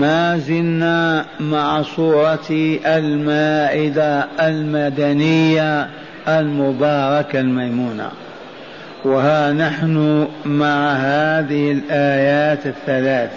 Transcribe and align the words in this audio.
ما 0.00 0.38
زلنا 0.38 1.24
مع 1.40 1.82
صورة 1.82 2.78
المائدة 2.86 4.26
المدنية 4.40 5.88
المباركة 6.28 7.40
الميمونة. 7.40 8.08
وها 9.04 9.52
نحن 9.52 10.26
مع 10.46 10.92
هذه 10.92 11.72
الآيات 11.72 12.66
الثلاث. 12.66 13.30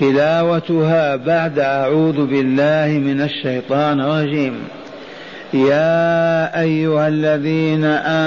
تلاوتها 0.00 1.16
بعد 1.16 1.58
أعوذ 1.58 2.26
بالله 2.26 2.98
من 2.98 3.20
الشيطان 3.20 4.00
الرجيم. 4.00 4.54
يا 5.54 6.60
أيها 6.60 7.08
الذين 7.08 7.84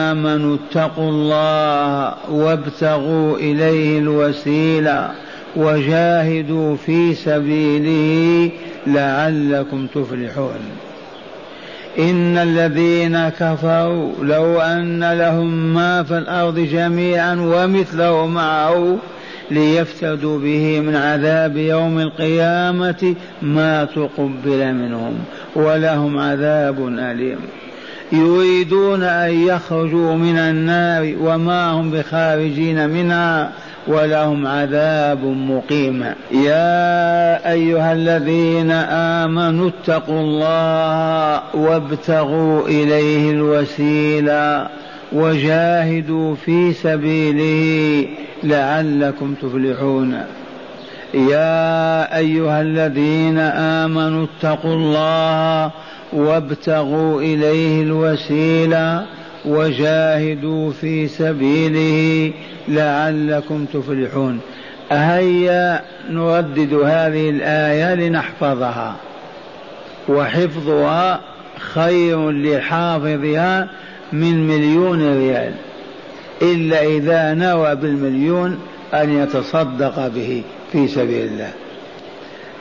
آمنوا 0.07 0.57
اتقوا 0.57 1.09
الله 1.09 2.13
وابتغوا 2.31 3.37
إليه 3.37 3.99
الوسيلة. 3.99 5.11
وجاهدوا 5.55 6.75
في 6.75 7.13
سبيله 7.13 8.51
لعلكم 8.87 9.87
تفلحون. 9.87 10.59
إن 11.99 12.37
الذين 12.37 13.29
كفروا 13.29 14.11
لو 14.21 14.61
أن 14.61 15.13
لهم 15.13 15.73
ما 15.73 16.03
في 16.03 16.17
الأرض 16.17 16.59
جميعا 16.59 17.35
ومثله 17.35 18.27
معه 18.27 18.97
ليفتدوا 19.51 20.39
به 20.39 20.79
من 20.79 20.95
عذاب 20.95 21.57
يوم 21.57 21.99
القيامة 21.99 23.15
ما 23.41 23.85
تقبل 23.85 24.73
منهم 24.73 25.13
ولهم 25.55 26.19
عذاب 26.19 26.87
أليم. 26.87 27.39
يريدون 28.11 29.03
أن 29.03 29.47
يخرجوا 29.47 30.15
من 30.15 30.37
النار 30.37 31.15
وما 31.21 31.71
هم 31.71 31.91
بخارجين 31.91 32.89
منها 32.89 33.51
ولهم 33.87 34.47
عذاب 34.47 35.25
مقيم. 35.25 36.03
يا 36.31 37.51
أيها 37.51 37.93
الذين 37.93 38.71
آمنوا 39.21 39.69
اتقوا 39.69 40.19
الله 40.19 41.41
وابتغوا 41.55 42.67
إليه 42.67 43.31
الوسيلة 43.31 44.67
وجاهدوا 45.11 46.35
في 46.35 46.73
سبيله 46.73 48.07
لعلكم 48.43 49.33
تفلحون. 49.41 50.23
يا 51.13 52.17
أيها 52.17 52.61
الذين 52.61 53.37
آمنوا 53.37 54.25
اتقوا 54.25 54.73
الله 54.73 55.71
وابتغوا 56.13 57.21
إليه 57.21 57.83
الوسيلة 57.83 59.05
وجاهدوا 59.45 60.71
في 60.71 61.07
سبيله 61.07 62.33
لعلكم 62.67 63.65
تفلحون. 63.65 64.39
هيا 64.91 65.81
نردد 66.09 66.73
هذه 66.73 67.29
الآية 67.29 67.95
لنحفظها. 67.95 68.95
وحفظها 70.09 71.21
خير 71.57 72.31
لحافظها 72.31 73.69
من 74.13 74.47
مليون 74.47 75.17
ريال. 75.17 75.53
إلا 76.41 76.83
إذا 76.83 77.33
نوى 77.33 77.75
بالمليون 77.75 78.59
أن 78.93 79.23
يتصدق 79.23 80.07
به 80.07 80.43
في 80.71 80.87
سبيل 80.87 81.25
الله. 81.25 81.51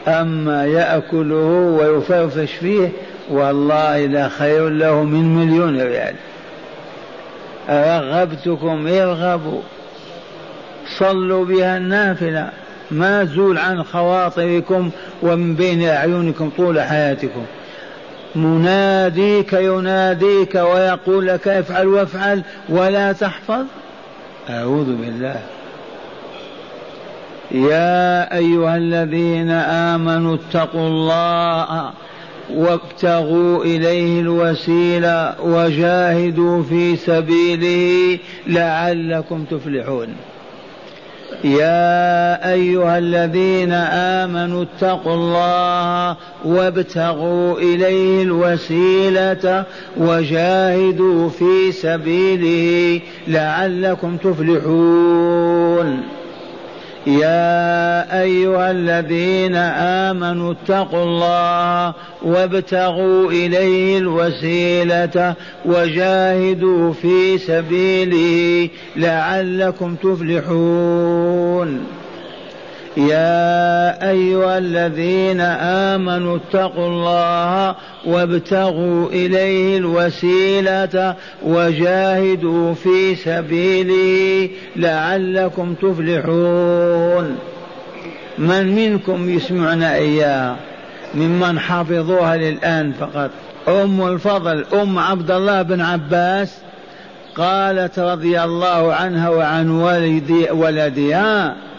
أما 0.08 0.66
يأكله 0.66 1.78
ويفرفش 1.80 2.52
فيه 2.52 2.88
والله 3.30 4.06
لا 4.06 4.28
خير 4.28 4.68
له 4.68 5.02
من 5.02 5.36
مليون 5.36 5.80
ريال. 5.80 6.14
رغبتكم 7.70 8.86
ارغبوا. 8.86 9.60
صلوا 10.98 11.44
بها 11.44 11.76
النافلة. 11.76 12.50
ما 12.90 13.24
زول 13.24 13.58
عن 13.58 13.82
خواطركم 13.82 14.90
ومن 15.22 15.54
بين 15.54 15.88
أعينكم 15.88 16.50
طول 16.56 16.80
حياتكم. 16.80 17.46
مناديك 18.34 19.52
يناديك 19.52 20.54
ويقول 20.54 21.26
لك 21.26 21.48
افعل 21.48 21.86
وافعل 21.86 22.42
ولا 22.68 23.12
تحفظ. 23.12 23.64
أعوذ 24.50 24.96
بالله. 24.96 25.40
يا 27.50 28.36
أيها 28.36 28.76
الذين 28.76 29.50
آمنوا 29.50 30.36
اتقوا 30.36 30.88
الله 30.88 31.90
وابتغوا 32.56 33.64
إليه 33.64 34.20
الوسيلة 34.20 35.34
وجاهدوا 35.44 36.62
في 36.62 36.96
سبيله 36.96 38.18
لعلكم 38.46 39.44
تفلحون. 39.44 40.08
يا 41.44 42.52
أيها 42.52 42.98
الذين 42.98 43.72
آمنوا 44.22 44.62
اتقوا 44.62 45.14
الله 45.14 46.16
وابتغوا 46.44 47.58
إليه 47.58 48.22
الوسيلة 48.22 49.64
وجاهدوا 49.96 51.28
في 51.28 51.72
سبيله 51.72 53.00
لعلكم 53.28 54.16
تفلحون. 54.16 56.00
يا 57.06 58.22
أيها 58.22 58.70
الذين 58.70 59.54
آمنوا 59.56 60.52
اتقوا 60.52 61.04
الله 61.04 61.94
وابتغوا 62.22 63.30
إليه 63.30 63.98
الوسيلة 63.98 65.34
وجاهدوا 65.64 66.92
في 66.92 67.38
سبيله 67.38 68.68
لعلكم 68.96 69.94
تفلحون. 69.94 71.86
يا 72.96 74.10
أيها 74.10 74.58
الذين 74.58 75.40
آمنوا 75.90 76.36
اتقوا 76.36 76.88
الله 76.88 77.74
وابتغوا 78.06 79.08
إليه 79.08 79.78
الوسيلة 79.78 81.14
وجاهدوا 81.42 82.74
في 82.74 83.14
سبيله 83.14 84.50
لعلكم 84.76 85.74
تفلحون. 85.74 87.38
من 88.38 88.74
منكم 88.74 89.30
يسمعنا 89.30 89.94
اياها 89.94 90.56
ممن 91.14 91.58
حفظوها 91.58 92.36
للآن 92.36 92.92
فقط. 92.92 93.30
أم 93.68 94.06
الفضل 94.08 94.64
أم 94.82 94.98
عبد 94.98 95.30
الله 95.30 95.62
بن 95.62 95.80
عباس 95.80 96.58
قالت 97.36 97.98
رضي 97.98 98.40
الله 98.40 98.94
عنها 98.94 99.28
وعن 99.28 99.70
ولدي 99.70 100.50
ولدها. 100.50 101.69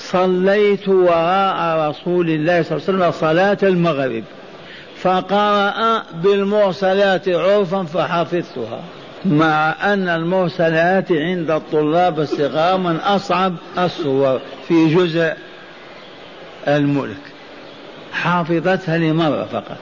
صليت 0.00 0.88
وراء 0.88 1.90
رسول 1.90 2.30
الله 2.30 2.62
صلى 2.62 2.78
الله 2.78 2.88
عليه 2.88 2.98
وسلم 2.98 3.10
صلاة 3.10 3.58
المغرب 3.62 4.24
فقرأ 4.96 6.02
بالمرسلات 6.14 7.28
عرفا 7.28 7.82
فحفظتها 7.82 8.80
مع 9.24 9.74
أن 9.92 10.08
المرسلات 10.08 11.12
عند 11.12 11.50
الطلاب 11.50 12.20
الصغار 12.20 12.78
من 12.78 12.96
أصعب 12.96 13.54
الصور 13.78 14.40
في 14.68 14.94
جزء 14.94 15.32
الملك. 16.68 17.20
حافظتها 18.12 18.98
لمرة 18.98 19.48
فقط. 19.52 19.76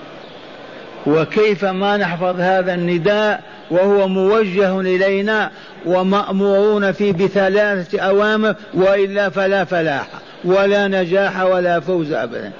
وكيف 1.08 1.64
ما 1.64 1.96
نحفظ 1.96 2.40
هذا 2.40 2.74
النداء 2.74 3.42
وهو 3.70 4.08
موجه 4.08 4.80
إلينا 4.80 5.50
ومأمورون 5.86 6.92
فيه 6.92 7.12
بثلاثة 7.12 8.00
أوامر 8.00 8.54
وإلا 8.74 9.28
فلا 9.28 9.64
فلاح 9.64 10.06
ولا 10.44 10.88
نجاح 10.88 11.42
ولا 11.42 11.80
فوز 11.80 12.12
أبدا. 12.12 12.52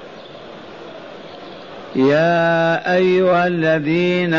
يا 1.95 2.95
أيها 2.95 3.47
الذين 3.47 4.33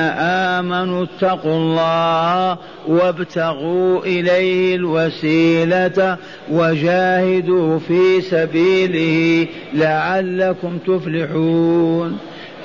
آمنوا 0.54 1.04
اتقوا 1.04 1.56
الله 1.56 2.58
وابتغوا 2.88 4.04
إليه 4.04 4.76
الوسيلة 4.76 6.16
وجاهدوا 6.50 7.78
في 7.78 8.20
سبيله 8.20 9.46
لعلكم 9.74 10.78
تفلحون. 10.86 12.18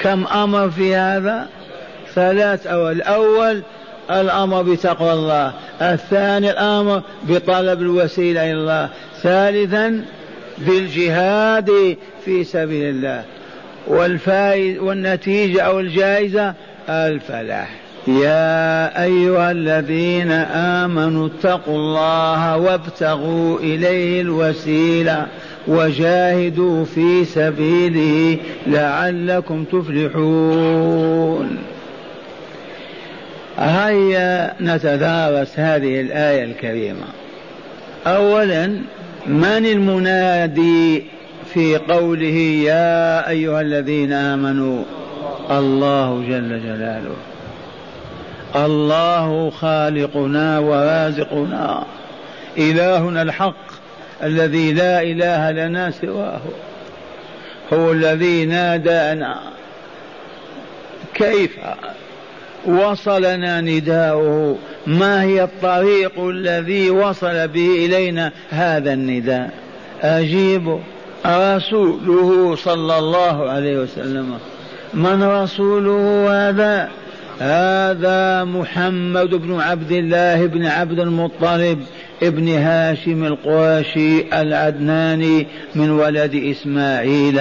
كم 0.06 0.28
أمر 0.28 0.70
في 0.70 0.96
هذا؟ 0.96 1.48
ثلاث 2.16 2.68
أول. 2.68 2.92
الأول 2.92 3.62
الأمر 4.12 4.62
بتقوى 4.62 5.14
الله. 5.14 5.54
الثاني 5.82 6.52
الأمر 6.52 7.02
بطلب 7.24 7.82
الوسيلة 7.82 8.44
إلى 8.44 8.54
الله. 8.54 8.90
ثالثا 9.22 10.06
بالجهاد 10.58 11.98
في 12.26 12.44
سبيل 12.44 12.90
الله. 12.90 13.24
والفائد 13.88 14.78
والنتيجة 14.78 15.62
أو 15.62 15.80
الجائزة 15.80 16.54
الفلاح. 16.90 17.70
يا 18.08 19.04
أيها 19.04 19.52
الذين 19.52 20.32
آمنوا 20.82 21.28
اتقوا 21.28 21.78
الله 21.78 22.58
وابتغوا 22.58 23.60
إليه 23.60 24.22
الوسيلة. 24.22 25.28
وجاهدوا 25.68 26.86
في 26.86 27.26
سبيله 27.26 28.38
لعلكم 28.68 29.64
تفلحون. 29.64 31.58
هيا 33.58 34.54
نتدارس 34.62 35.60
هذه 35.60 36.02
الآية 36.02 36.44
الكريمة. 36.44 37.06
أولا 38.08 38.68
من 39.28 39.66
المنادي 39.66 41.04
في 41.54 41.78
قوله 41.78 42.38
يا 42.66 43.30
أيها 43.30 43.62
الذين 43.62 44.14
آمنوا؟ 44.14 44.84
الله 45.52 46.24
جل 46.30 46.62
جلاله. 46.64 47.16
الله 48.56 49.50
خالقنا 49.50 50.60
ورازقنا. 50.60 51.84
إلهنا 52.58 53.22
الحق. 53.22 53.75
الذي 54.24 54.74
لا 54.74 55.02
إله 55.02 55.52
لنا 55.52 55.92
سواه. 55.92 56.42
هو 57.74 57.92
الذي 57.92 58.46
نادانا. 58.46 59.40
كيف 61.14 61.58
وصلنا 62.66 63.62
نداؤه؟ 63.62 64.58
ما 64.88 65.24
هي 65.24 65.44
الطريق 65.44 66.20
الذي 66.20 66.90
وصل 66.90 67.48
به 67.48 67.86
إلينا 67.86 68.32
هذا 68.50 68.94
النداء؟ 68.94 69.50
أجيب 70.02 70.80
رسوله 71.26 72.56
صلى 72.56 72.98
الله 73.00 73.50
عليه 73.50 73.78
وسلم. 73.78 74.38
من 74.94 75.24
رسوله 75.24 76.28
هذا؟ 76.30 76.90
هذا 77.40 78.44
محمد 78.44 79.30
بن 79.30 79.60
عبد 79.62 79.92
الله 79.92 80.46
بن 80.46 80.66
عبد 80.66 81.00
المطلب. 81.00 81.86
ابن 82.24 82.50
هاشم 82.50 83.24
القرشي 83.24 84.42
العدناني 84.42 85.48
من 85.76 85.90
ولد 85.90 86.36
إسماعيل 86.36 87.40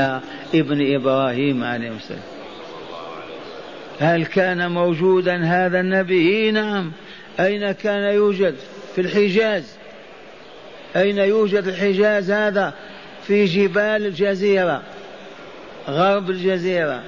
ابن 0.54 0.94
إبراهيم 0.94 1.64
عليه 1.64 1.90
السلام. 1.90 2.20
هل 4.00 4.26
كان 4.26 4.70
موجودا 4.70 5.44
هذا 5.44 5.80
النبي؟ 5.80 6.50
نعم. 6.50 6.92
أين 7.40 7.72
كان 7.72 8.14
يوجد 8.14 8.54
في 8.94 9.00
الحجاز؟ 9.00 9.76
أين 10.96 11.18
يوجد 11.18 11.68
الحجاز 11.68 12.30
هذا؟ 12.30 12.74
في 13.26 13.44
جبال 13.44 14.06
الجزيرة 14.06 14.82
غرب 15.88 16.30
الجزيرة. 16.30 17.02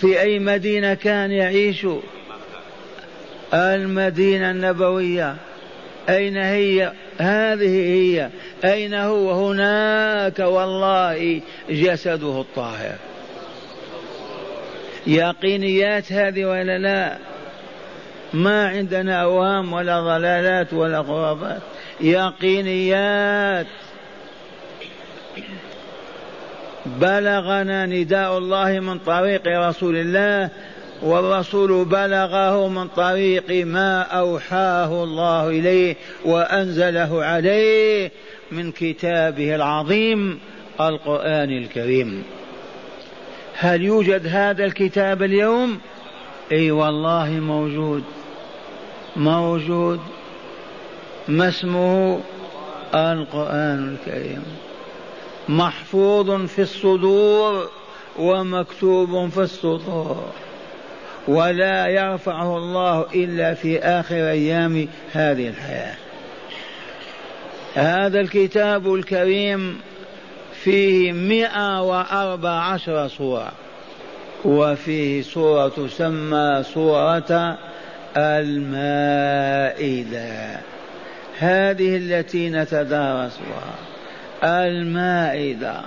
في 0.00 0.20
أي 0.20 0.38
مدينة 0.38 0.94
كان 0.94 1.30
يعيش؟ 1.30 1.86
المدينة 3.54 4.50
النبوية. 4.50 5.36
أين 6.08 6.36
هي؟ 6.36 6.92
هذه 7.18 7.76
هي. 7.92 8.30
أين 8.64 8.94
هو؟ 8.94 9.50
هناك 9.50 10.38
والله 10.38 11.40
جسده 11.70 12.40
الطاهر. 12.40 12.96
يقينيات 15.06 16.12
هذه 16.12 16.44
ولا 16.44 16.78
لا؟ 16.78 17.18
ما 18.32 18.68
عندنا 18.68 19.22
أوهام 19.22 19.72
ولا 19.72 20.00
ضلالات 20.00 20.72
ولا 20.72 21.02
خرافات 21.02 21.62
يقينيات. 22.00 23.66
بلغنا 26.86 27.86
نداء 27.86 28.38
الله 28.38 28.80
من 28.80 28.98
طريق 28.98 29.42
رسول 29.46 29.96
الله 29.96 30.50
والرسول 31.02 31.84
بلغه 31.84 32.68
من 32.68 32.88
طريق 32.88 33.66
ما 33.66 34.02
أوحاه 34.02 35.04
الله 35.04 35.48
إليه 35.48 35.96
وأنزله 36.24 37.24
عليه 37.24 38.12
من 38.52 38.72
كتابه 38.72 39.54
العظيم 39.54 40.40
القرآن 40.80 41.50
الكريم. 41.50 42.24
هل 43.54 43.82
يوجد 43.82 44.26
هذا 44.26 44.64
الكتاب 44.64 45.22
اليوم؟ 45.22 45.78
إي 46.52 46.70
والله 46.70 47.30
موجود. 47.30 48.04
موجود. 49.16 50.00
ما 51.28 51.48
اسمه؟ 51.48 52.20
القرآن 52.94 53.96
الكريم. 53.96 54.44
محفوظ 55.48 56.46
في 56.46 56.62
الصدور 56.62 57.68
ومكتوب 58.18 59.28
في 59.28 59.40
السطور. 59.40 60.32
ولا 61.28 61.86
يرفعه 61.86 62.56
الله 62.56 63.06
إلا 63.14 63.54
في 63.54 63.78
آخر 63.78 64.30
أيام 64.30 64.88
هذه 65.12 65.48
الحياة. 65.48 65.94
هذا 67.74 68.20
الكتاب 68.20 68.94
الكريم 68.94 69.80
فيه 70.62 71.12
مئة 71.12 71.82
وأربع 71.82 72.50
عشر 72.50 73.08
سورة 73.08 73.52
وفيه 74.44 75.22
سورة 75.22 75.68
تسمى 75.68 76.62
سورة 76.74 77.58
المائدة. 78.16 79.40
هذه 81.38 81.96
التي 81.96 82.50
نتدارسها 82.50 83.74
المائدة. 84.44 85.80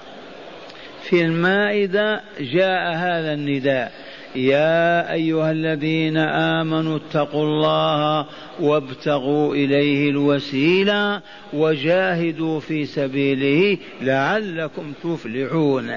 في 1.03 1.21
المائدة 1.21 2.21
جاء 2.39 2.93
هذا 2.93 3.33
النداء. 3.33 3.91
يا 4.35 5.13
أيها 5.13 5.51
الذين 5.51 6.17
آمنوا 6.17 6.97
اتقوا 6.97 7.43
الله 7.43 8.25
وابتغوا 8.59 9.55
إليه 9.55 10.09
الوسيلة 10.09 11.21
وجاهدوا 11.53 12.59
في 12.59 12.85
سبيله 12.85 13.77
لعلكم 14.01 14.93
تفلحون. 15.03 15.91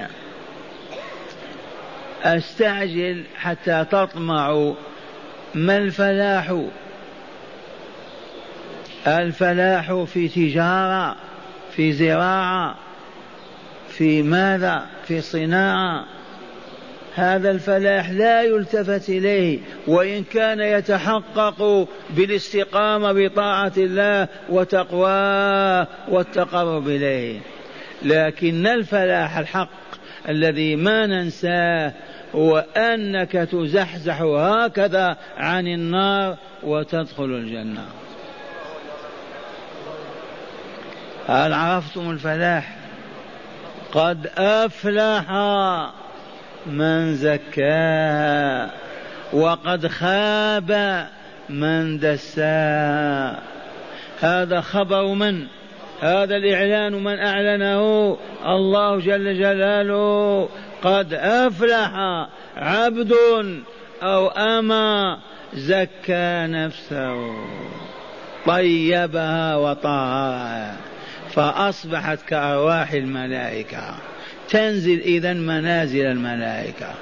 أستعجل 2.23 3.23
حتى 3.35 3.85
تطمعوا 3.91 4.73
ما 5.55 5.77
الفلاح؟ 5.77 6.55
الفلاح 9.07 10.03
في 10.03 10.27
تجارة 10.27 11.15
في 11.71 11.91
زراعة 11.93 12.75
في 13.89 14.21
ماذا؟ 14.23 14.85
في 15.07 15.21
صناعة. 15.21 16.05
هذا 17.15 17.51
الفلاح 17.51 18.09
لا 18.09 18.41
يلتفت 18.41 19.09
إليه 19.09 19.59
وإن 19.87 20.23
كان 20.23 20.59
يتحقق 20.59 21.87
بالاستقامة 22.09 23.11
بطاعة 23.11 23.73
الله 23.77 24.27
وتقواه 24.49 25.87
والتقرب 26.07 26.87
إليه. 26.87 27.39
لكن 28.03 28.67
الفلاح 28.67 29.37
الحق 29.37 29.69
الذي 30.29 30.75
ما 30.75 31.05
ننساه 31.05 31.93
هو 32.35 32.65
أنك 32.77 33.31
تزحزح 33.31 34.21
هكذا 34.21 35.17
عن 35.37 35.67
النار 35.67 36.37
وتدخل 36.63 37.23
الجنة. 37.23 37.85
هل 41.27 41.53
عرفتم 41.53 42.11
الفلاح؟ 42.11 42.75
قد 43.91 44.27
أفلح. 44.37 45.31
من 46.65 47.15
زكاها 47.15 48.69
وقد 49.33 49.87
خاب 49.87 50.71
من 51.49 51.99
دساها 51.99 53.39
هذا 54.21 54.61
خبر 54.61 55.13
من؟ 55.13 55.47
هذا 56.01 56.35
الإعلان 56.35 57.03
من 57.03 57.19
أعلنه 57.19 58.17
الله 58.45 58.99
جل 58.99 59.39
جلاله. 59.39 60.49
قد 60.83 61.13
أفلح 61.13 61.91
عبد 62.57 63.13
أو 64.03 64.27
أما 64.27 65.19
زكى 65.53 66.45
نفسه. 66.47 67.15
طيبها 68.45 69.55
وطهرها 69.55 70.75
فأصبحت 71.29 72.19
كأرواح 72.27 72.91
الملائكة. 72.91 73.95
تنزل 74.53 74.99
إذا 74.99 75.33
منازل 75.33 76.05
الملائكة. 76.05 76.93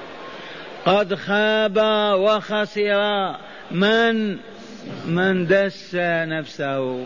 قد 0.86 1.16
خاب 1.16 1.78
وخسر 2.20 3.36
من 3.72 4.38
من 5.06 5.48
دس 5.48 5.96
نفسه. 5.96 7.06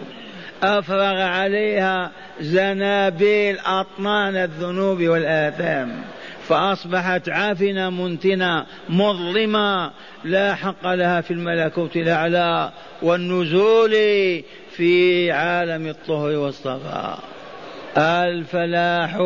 أفرغ 0.63 1.21
عليها 1.21 2.11
زنابيل 2.41 3.59
أطنان 3.59 4.35
الذنوب 4.35 5.01
والآثام. 5.01 6.01
فأصبحت 6.47 7.29
عافنة 7.29 7.89
منتنة 7.89 8.65
مظلمة. 8.89 9.91
لا 10.23 10.55
حق 10.55 10.87
لها 10.87 11.21
في 11.21 11.31
الملكوت 11.31 11.95
الأعلى 11.95 12.71
والنزول 13.01 13.91
في 14.71 15.31
عالم 15.31 15.87
الطهر 15.87 16.31
والصفاء. 16.31 17.19
الفلاح 17.97 19.17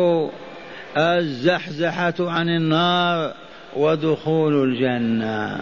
الزحزحة 0.96 2.14
عن 2.20 2.48
النار 2.48 3.34
ودخول 3.76 4.64
الجنة. 4.64 5.60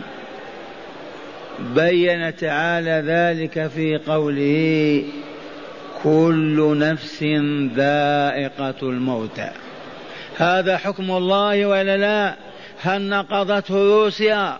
بين 1.74 2.36
تعالى 2.36 3.02
ذلك 3.06 3.66
في 3.66 3.96
قوله 3.96 5.04
كل 6.02 6.78
نفس 6.78 7.22
ذائقة 7.74 8.82
الموت. 8.82 9.40
هذا 10.36 10.76
حكم 10.76 11.10
الله 11.10 11.66
ولا 11.66 11.96
لا؟ 11.96 12.36
هل 12.80 13.08
نقضته 13.08 13.74
روسيا 13.74 14.58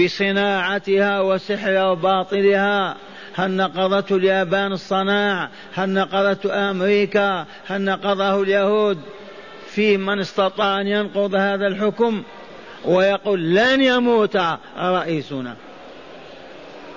بصناعتها 0.00 1.20
وسحرها 1.20 1.90
وباطلها؟ 1.90 2.96
هل 3.34 3.50
نقضته 3.50 4.16
اليابان 4.16 4.72
الصناعة 4.72 5.50
هل 5.74 5.90
نقضته 5.90 6.70
أمريكا؟ 6.70 7.46
هل 7.66 7.82
نقضه 7.82 8.42
اليهود؟ 8.42 8.98
في 9.74 9.96
من 9.96 10.20
استطاع 10.20 10.80
أن 10.80 10.86
ينقض 10.86 11.34
هذا 11.34 11.66
الحكم 11.66 12.22
ويقول 12.84 13.54
لن 13.54 13.82
يموت 13.82 14.38
رئيسنا. 14.78 15.56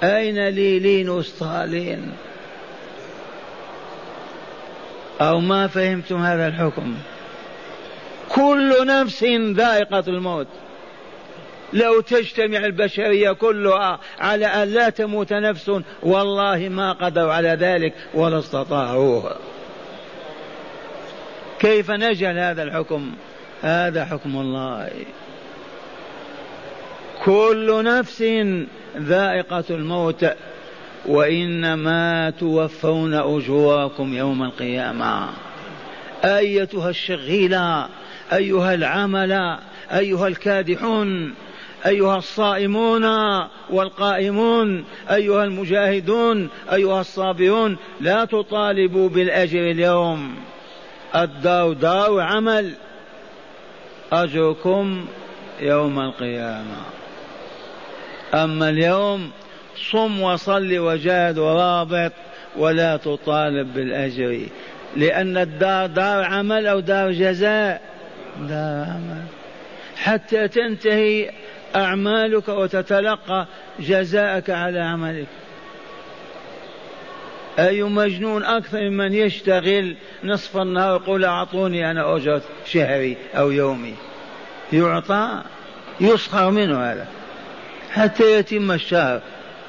أين 0.03 0.47
ليلين 0.47 1.09
وستالين 1.09 2.13
أو 5.21 5.39
ما 5.39 5.67
فهمتم 5.67 6.15
هذا 6.15 6.47
الحكم؟ 6.47 6.95
كل 8.29 8.87
نفس 8.87 9.23
ذائقة 9.53 10.03
الموت. 10.07 10.47
لو 11.73 12.01
تجتمع 12.01 12.57
البشرية 12.57 13.31
كلها 13.31 13.99
على 14.19 14.45
أن 14.45 14.67
لا 14.67 14.89
تموت 14.89 15.33
نفس 15.33 15.71
والله 16.03 16.69
ما 16.69 16.91
قدروا 16.91 17.33
على 17.33 17.49
ذلك 17.49 17.93
ولا 18.13 18.39
استطاعوه. 18.39 19.35
كيف 21.65 21.91
نجهل 21.91 22.37
هذا 22.39 22.63
الحكم؟ 22.63 23.11
هذا 23.61 24.05
حكم 24.05 24.37
الله. 24.37 24.89
كل 27.23 27.83
نفس 27.83 28.23
ذائقة 28.97 29.63
الموت 29.69 30.25
وإنما 31.05 32.29
توفون 32.29 33.13
أجوركم 33.13 34.13
يوم 34.13 34.43
القيامة. 34.43 35.29
أيتها 36.23 36.89
الشغيلة 36.89 37.87
أيها 38.33 38.73
العمل 38.73 39.57
أيها 39.91 40.27
الكادحون 40.27 41.33
أيها 41.85 42.17
الصائمون 42.17 43.05
والقائمون 43.69 44.83
أيها 45.11 45.43
المجاهدون 45.43 46.49
أيها 46.73 47.01
الصابرون 47.01 47.77
لا 48.01 48.25
تطالبوا 48.25 49.09
بالأجر 49.09 49.59
اليوم. 49.59 50.35
الدار 51.15 51.73
دار 51.73 52.19
عمل. 52.19 52.73
أجركم 54.11 55.07
يوم 55.59 55.99
القيامة. 55.99 56.77
أما 58.33 58.69
اليوم 58.69 59.31
صم 59.91 60.21
وصل 60.21 60.77
وجاهد 60.77 61.37
ورابط 61.37 62.11
ولا 62.57 62.97
تطالب 62.97 63.73
بالأجر 63.73 64.39
لأن 64.95 65.37
الدار 65.37 65.87
دار 65.87 66.23
عمل 66.23 66.67
أو 66.67 66.79
دار 66.79 67.11
جزاء. 67.11 67.81
دار 68.39 68.85
عمل. 68.85 69.23
حتى 69.97 70.47
تنتهي 70.47 71.31
أعمالك 71.75 72.47
وتتلقى 72.47 73.47
جزاءك 73.79 74.49
على 74.49 74.79
عملك. 74.79 75.27
أي 77.59 77.83
مجنون 77.83 78.43
أكثر 78.43 78.89
من 78.89 79.13
يشتغل 79.13 79.95
نصف 80.23 80.57
النهار 80.57 81.01
يقول 81.01 81.25
أعطوني 81.25 81.91
أنا 81.91 82.15
أجرة 82.15 82.41
شهري 82.65 83.17
أو 83.35 83.51
يومي. 83.51 83.93
يعطى 84.73 85.41
يسخر 86.01 86.51
منه 86.51 86.91
هذا. 86.91 87.07
حتى 87.91 88.31
يتم 88.39 88.71
الشهر 88.71 89.21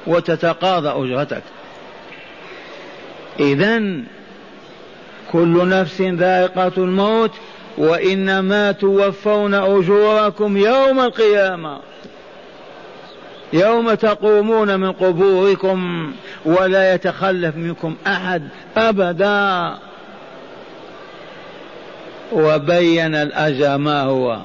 وتتقاضى 0.07 0.89
أجرتك. 0.89 1.43
إذا 3.39 3.81
كل 5.31 5.69
نفس 5.69 6.01
ذائقة 6.01 6.71
الموت 6.77 7.31
وإنما 7.77 8.71
توفون 8.71 9.53
أجوركم 9.53 10.57
يوم 10.57 10.99
القيامة. 10.99 11.79
يوم 13.53 13.93
تقومون 13.93 14.79
من 14.79 14.91
قبوركم 14.91 16.11
ولا 16.45 16.93
يتخلف 16.93 17.55
منكم 17.55 17.95
أحد 18.07 18.43
أبدا. 18.77 19.73
وبين 22.31 23.15
الأجر 23.15 23.77
ما 23.77 24.01
هو؟ 24.01 24.39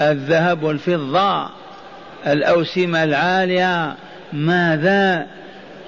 الذهب 0.00 0.62
والفضة 0.62 1.48
الأوسمة 2.26 3.04
العالية. 3.04 3.94
ماذا؟ 4.32 5.26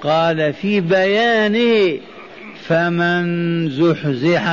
قال 0.03 0.53
في 0.53 0.81
بيانه 0.81 1.99
فمن 2.67 3.69
زحزح 3.69 4.47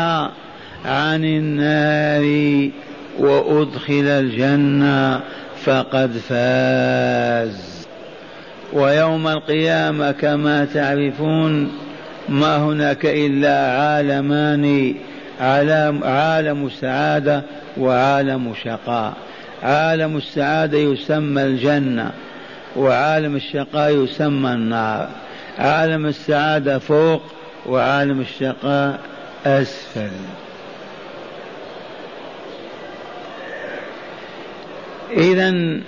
عن 0.84 1.24
النار 1.24 2.70
وأدخل 3.18 4.04
الجنة 4.04 5.20
فقد 5.64 6.10
فاز. 6.28 7.79
ويوم 8.72 9.28
القيامة 9.28 10.12
كما 10.12 10.64
تعرفون 10.64 11.72
ما 12.28 12.56
هناك 12.56 13.06
إلا 13.06 13.82
عالمان 13.82 14.94
عالم, 15.40 16.04
عالم 16.04 16.66
السعادة 16.66 17.42
وعالم 17.78 18.52
الشقاء. 18.52 19.12
عالم 19.62 20.16
السعادة 20.16 20.78
يسمى 20.78 21.42
الجنة 21.42 22.10
وعالم 22.76 23.36
الشقاء 23.36 24.04
يسمى 24.04 24.52
النار. 24.52 25.08
عالم 25.58 26.06
السعادة 26.06 26.78
فوق 26.78 27.22
وعالم 27.66 28.20
الشقاء 28.20 28.98
أسفل. 29.46 30.10
إذا 35.16 35.80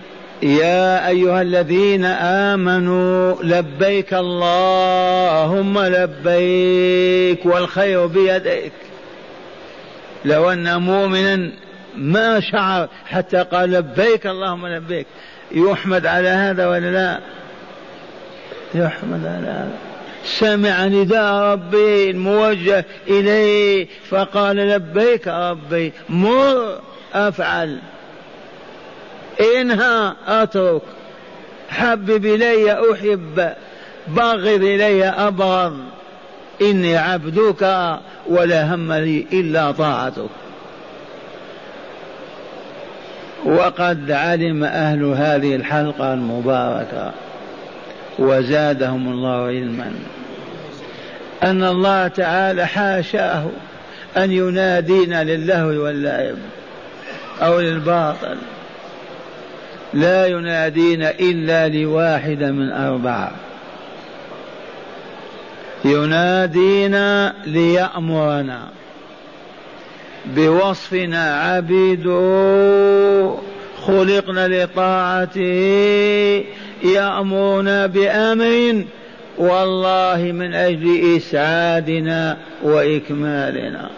يا 0.43 1.09
أيها 1.09 1.43
الذين 1.43 2.05
آمنوا 2.05 3.43
لبيك 3.43 4.15
اللهم 4.15 5.79
لبيك 5.79 7.47
والخير 7.47 8.07
بيديك. 8.07 8.73
لو 10.25 10.51
أن 10.51 10.83
مؤمنا 10.83 11.53
ما 11.97 12.41
شعر 12.41 12.89
حتى 13.07 13.43
قال 13.43 13.71
لبيك 13.71 14.27
اللهم 14.27 14.67
لبيك. 14.67 15.07
يحمد 15.53 16.07
على 16.07 16.29
هذا 16.29 16.67
ولا 16.67 16.91
لا؟ 16.91 17.21
يحمد 18.75 19.27
على 19.27 19.47
هذا. 19.47 19.79
سمع 20.25 20.87
نداء 20.87 21.35
ربي 21.35 22.11
الموجه 22.11 22.85
إليه 23.09 23.87
فقال 24.11 24.57
لبيك 24.57 25.29
ربي 25.29 25.93
مر 26.09 26.81
أفعل. 27.15 27.79
انهى 29.43 30.13
أترك. 30.27 30.83
حبب 31.69 32.27
إلي 32.27 32.73
أحب. 32.93 33.53
بغض 34.09 34.63
إلي 34.63 35.05
أبغض. 35.05 35.77
إني 36.63 36.97
عبدك 36.97 37.99
ولا 38.29 38.75
هم 38.75 38.93
لي 38.93 39.27
إلا 39.33 39.73
طاعتك. 39.73 40.31
وقد 43.45 44.11
علم 44.11 44.65
أهل 44.65 45.05
هذه 45.05 45.57
الحلقة 45.57 46.15
المباركة 46.15 47.13
وزادهم 48.19 49.13
الله 49.13 49.47
علما 49.47 49.93
أن 51.43 51.65
الله 51.65 52.09
تعالى 52.09 52.67
حاشاه 52.67 53.47
أن 54.17 54.33
ينادينا 54.33 55.25
للهو 55.25 55.69
واللعب 55.69 56.37
أو 57.43 57.61
للباطل. 57.61 58.37
لا 59.95 60.27
ينادينا 60.27 61.11
إلا 61.11 61.69
لواحدة 61.69 62.51
من 62.51 62.73
أربعة. 62.73 63.33
ينادينا 65.85 67.35
ليأمرنا. 67.47 68.69
بوصفنا 70.37 71.41
عبيد 71.41 72.05
خلقنا 73.87 74.49
لطاعته 74.49 76.45
يأمرنا 76.85 77.87
بأمر 77.87 78.85
والله 79.39 80.33
من 80.33 80.55
أجل 80.55 81.17
إسعادنا 81.17 82.37
وإكمالنا. 82.63 83.91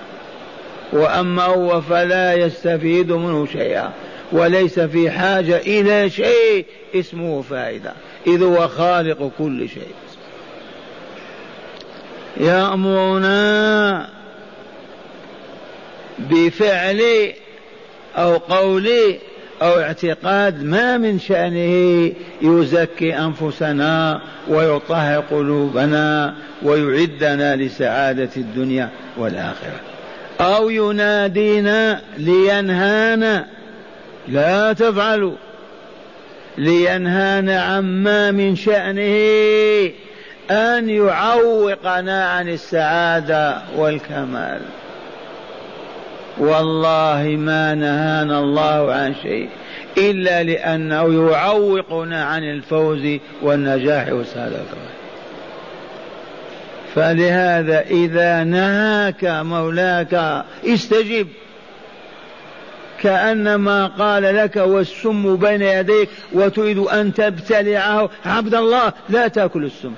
وأما 0.92 1.44
هو 1.44 1.80
فلا 1.80 2.34
يستفيد 2.34 3.12
منه 3.12 3.46
شيئا. 3.46 3.92
وليس 4.34 4.80
في 4.80 5.10
حاجة 5.10 5.56
إلى 5.56 6.10
شيء 6.10 6.64
اسمه 6.94 7.42
فائدة. 7.42 7.92
إذ 8.26 8.42
هو 8.42 8.68
خالق 8.68 9.30
كل 9.38 9.68
شيء. 9.68 9.94
يأمرنا 12.36 14.08
بفعل 16.18 17.02
أو 18.16 18.36
قول 18.36 18.88
أو 19.62 19.80
اعتقاد 19.80 20.62
ما 20.62 20.98
من 20.98 21.18
شأنه 21.18 22.12
يزكي 22.42 23.18
أنفسنا 23.18 24.20
ويطهر 24.48 25.20
قلوبنا 25.20 26.34
ويعدنا 26.62 27.56
لسعادة 27.56 28.30
الدنيا 28.36 28.90
والآخرة. 29.16 29.80
أو 30.40 30.70
ينادينا 30.70 32.00
لينهانا 32.18 33.53
لا 34.28 34.72
تفعلوا 34.72 35.34
لينهانا 36.58 37.62
عما 37.62 38.30
من 38.30 38.56
شأنه 38.56 39.90
أن 40.50 40.88
يعوقنا 40.88 42.24
عن 42.28 42.48
السعادة 42.48 43.58
والكمال. 43.76 44.60
والله 46.38 47.36
ما 47.38 47.74
نهانا 47.74 48.38
الله 48.38 48.92
عن 48.92 49.14
شيء 49.22 49.48
إلا 49.98 50.42
لأنه 50.42 51.30
يعوقنا 51.30 52.24
عن 52.24 52.44
الفوز 52.44 53.18
والنجاح 53.42 54.08
والسعادة 54.08 54.58
فلهذا 56.94 57.80
إذا 57.80 58.44
نهاك 58.44 59.24
مولاك 59.24 60.44
استجب. 60.66 61.26
كأنما 63.04 63.86
قال 63.86 64.22
لك 64.22 64.56
والسم 64.56 65.36
بين 65.36 65.62
يديك 65.62 66.08
وتريد 66.32 66.78
أن 66.78 67.14
تبتلعه. 67.14 68.10
عبد 68.26 68.54
الله 68.54 68.92
لا 69.08 69.28
تأكل 69.28 69.64
السم. 69.64 69.92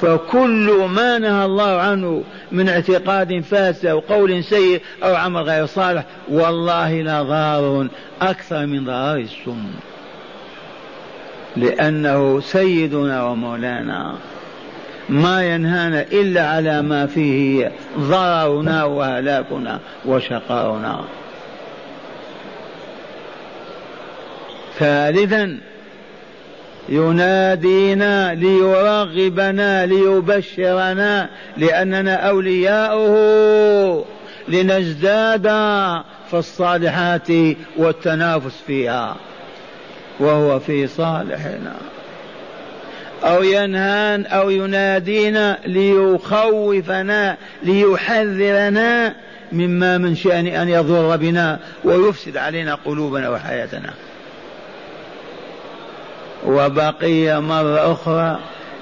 فكل 0.00 0.88
ما 0.94 1.18
نهى 1.18 1.44
الله 1.44 1.80
عنه 1.80 2.22
من 2.52 2.68
اعتقاد 2.68 3.40
فاسد 3.40 3.86
أو 3.86 3.98
قول 3.98 4.44
سيء 4.44 4.82
أو 5.02 5.14
عمل 5.14 5.42
غير 5.42 5.66
صالح 5.66 6.04
والله 6.28 7.02
لضار 7.02 7.88
أكثر 8.22 8.66
من 8.66 8.84
ضرر 8.84 9.16
السم. 9.16 9.64
لأنه 11.56 12.40
سيدنا 12.40 13.24
ومولانا. 13.24 14.14
ما 15.10 15.54
ينهانا 15.54 16.02
إلا 16.02 16.46
على 16.48 16.82
ما 16.82 17.06
فيه 17.06 17.72
ضررنا 17.98 18.84
وهلاكنا 18.84 19.80
وشقاؤنا. 20.06 21.00
ثالثا 24.78 25.58
ينادينا 26.88 28.34
ليرغبنا 28.34 29.86
ليبشرنا 29.86 31.28
لأننا 31.56 32.14
أولياؤه 32.14 34.04
لنزداد 34.48 35.46
في 36.30 36.34
الصالحات 36.34 37.28
والتنافس 37.76 38.62
فيها 38.66 39.16
وهو 40.20 40.60
في 40.60 40.86
صالحنا. 40.86 41.76
أو 43.24 43.42
ينهان 43.42 44.26
أو 44.26 44.50
ينادينا 44.50 45.58
ليخوفنا 45.66 47.36
ليحذرنا 47.62 49.14
مما 49.52 49.98
من 49.98 50.14
شأن 50.14 50.46
أن 50.46 50.68
يضر 50.68 51.16
بنا 51.16 51.58
ويفسد 51.84 52.36
علينا 52.36 52.74
قلوبنا 52.74 53.28
وحياتنا. 53.28 53.90
وبقي 56.46 57.42
مرة 57.42 57.92
أخرى 57.92 58.38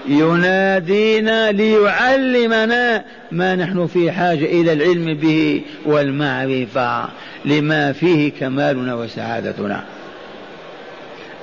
ينادينا 0.09 1.53
ليعلمنا 1.53 3.05
ما 3.33 3.57
نحن 3.57 3.87
في 3.87 4.13
حاجة 4.13 4.45
إلى 4.45 4.73
العلم 4.73 5.15
به 5.15 5.63
والمعرفة 5.87 7.09
لما 7.45 7.93
فيه 7.93 8.33
كمالنا 8.33 8.95
وسعادتنا. 8.95 9.85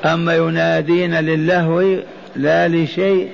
أما 0.05 0.35
ينادينا 0.35 1.21
للهو 1.21 1.97
لا 2.35 2.67
لشيء 2.67 3.29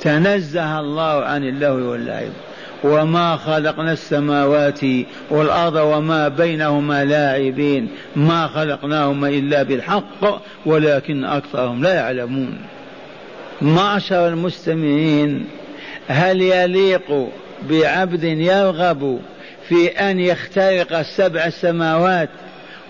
تنزه 0.00 0.80
الله 0.80 1.24
عن 1.24 1.44
اللهو 1.44 1.90
واللعب. 1.90 2.32
وما 2.84 3.36
خلقنا 3.36 3.92
السماوات 3.92 4.80
والأرض 5.30 5.74
وما 5.74 6.28
بينهما 6.28 7.04
لاعبين. 7.04 7.88
ما 8.16 8.46
خلقناهما 8.46 9.28
إلا 9.28 9.62
بالحق 9.62 10.42
ولكن 10.66 11.24
أكثرهم 11.24 11.82
لا 11.82 11.94
يعلمون. 11.94 12.58
معشر 13.62 14.28
المستمعين 14.28 15.46
هل 16.08 16.40
يليق 16.42 17.28
بعبد 17.70 18.24
يرغب 18.24 19.20
في 19.68 19.88
أن 19.88 20.20
يخترق 20.20 20.98
السبع 20.98 21.44
السماوات 21.44 22.28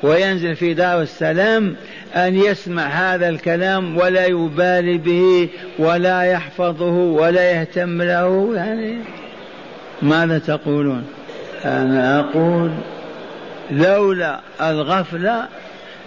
وينزل 0.02 0.56
في 0.56 0.74
دار 0.74 1.02
السلام؟ 1.02 1.76
أن 2.14 2.36
يسمع 2.36 2.82
هذا 2.82 3.28
الكلام 3.28 3.96
ولا 3.96 4.26
يبالي 4.26 4.98
به 4.98 5.48
ولا 5.78 6.22
يحفظه 6.22 6.92
ولا 6.92 7.50
يهتم 7.50 8.02
له 8.02 8.52
يعني 8.56 8.98
ماذا 10.02 10.38
تقولون؟ 10.38 11.04
أنا 11.64 12.20
أقول 12.20 12.70
لولا 13.70 14.40
الغفلة 14.60 15.48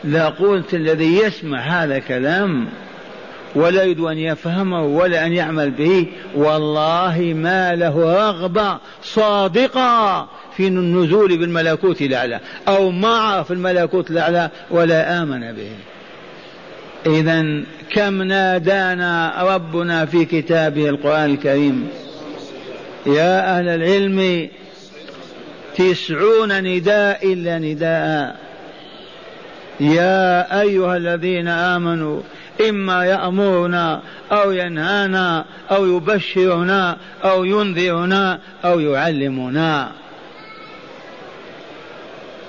لقلت 0.04 0.74
الذي 0.74 1.18
يسمع 1.18 1.60
هذا 1.60 1.98
الكلام 1.98 2.68
ولا 3.56 3.84
يريد 3.84 4.00
أن 4.00 4.18
يفهمه 4.18 4.84
ولا 4.84 5.26
أن 5.26 5.34
يعمل 5.34 5.72
به 5.72 6.08
والله 6.36 7.34
ما 7.36 7.76
له 7.76 8.28
رغبة 8.30 8.78
صادقة 9.04 10.28
في 10.58 10.68
النزول 10.68 11.38
بالملكوت 11.38 12.02
الأعلى 12.02 12.40
أو 12.68 12.92
ما 12.92 13.08
عرف 13.08 13.52
الملكوت 13.52 14.12
الأعلى 14.12 14.50
ولا 14.72 15.22
آمن 15.24 15.52
به. 15.52 15.72
إذا 17.08 17.64
كم 17.90 18.22
نادانا 18.22 19.34
ربنا 19.56 20.06
في 20.06 20.26
كتابه 20.26 20.90
القرآن 20.90 21.32
الكريم؟ 21.32 21.90
يا 23.06 23.58
أهل 23.58 23.68
العلم 23.68 24.50
تسعون 25.76 26.64
نداء 26.64 27.34
إلا 27.34 27.60
نداء. 27.60 28.36
يا 29.80 30.62
أيها 30.62 30.98
الذين 30.98 31.48
آمنوا 31.48 32.22
إما 32.70 33.06
يأمرنا 33.06 34.02
أو 34.32 34.52
ينهانا 34.52 35.46
أو 35.72 35.86
يبشرنا 35.86 36.98
أو 37.24 37.44
ينذرنا 37.46 38.40
أو 38.66 38.80
يعلمنا. 38.80 39.92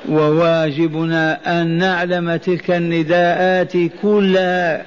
وواجبنا 0.08 1.60
أن 1.60 1.66
نعلم 1.66 2.36
تلك 2.36 2.70
النداءات 2.70 3.72
كلها 4.02 4.82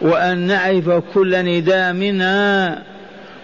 وأن 0.00 0.38
نعرف 0.38 0.90
كل 1.14 1.44
نداء 1.44 1.92
منها 1.92 2.82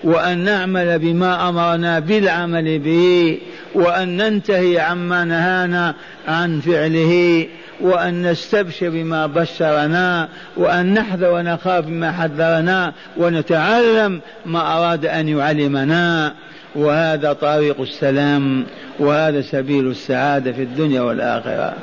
وأن 0.05 0.38
نعمل 0.38 0.98
بما 0.98 1.48
أمرنا 1.48 1.98
بالعمل 1.98 2.79
به 2.79 3.38
وأن 3.74 4.16
ننتهي 4.16 4.79
عما 4.79 5.24
نهانا 5.24 5.94
عن 6.29 6.61
فعله 6.61 7.46
وأن 7.81 8.31
نستبشر 8.31 8.88
بما 8.88 9.26
بشرنا 9.26 10.29
وأن 10.57 10.94
نحذر 10.94 11.33
ونخاف 11.33 11.85
بما 11.85 12.12
حذرنا 12.12 12.92
ونتعلم 13.16 14.20
ما 14.46 14.76
أراد 14.79 15.07
أن 15.07 15.29
يعلمنا. 15.29 16.35
وهذا 16.76 17.32
طريق 17.32 17.80
السلام 17.80 18.66
وهذا 18.98 19.40
سبيل 19.40 19.86
السعادة 19.86 20.52
في 20.52 20.62
الدنيا 20.62 21.00
والآخرة. 21.00 21.74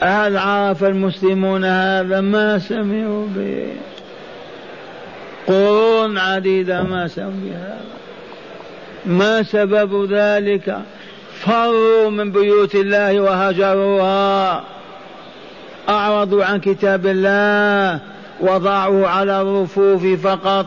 هل 0.00 0.38
عرف 0.38 0.84
المسلمون 0.84 1.64
هذا؟ 1.64 2.20
ما 2.20 2.58
سمعوا 2.58 3.26
به. 3.36 3.68
قرون 5.46 6.18
عديدة 6.18 6.82
ما 6.82 7.08
سمعوا 7.08 7.30
بهذا 7.30 7.80
ما 9.06 9.42
سبب 9.42 10.12
ذلك؟ 10.12 10.78
فروا 11.40 12.10
من 12.10 12.32
بيوت 12.32 12.74
الله 12.74 13.20
وهجروها. 13.20 14.64
أعرضوا 15.88 16.44
عن 16.44 16.60
كتاب 16.60 17.06
الله 17.06 18.00
وضعوه 18.40 19.08
على 19.08 19.40
الرفوف 19.40 20.26
فقط. 20.26 20.66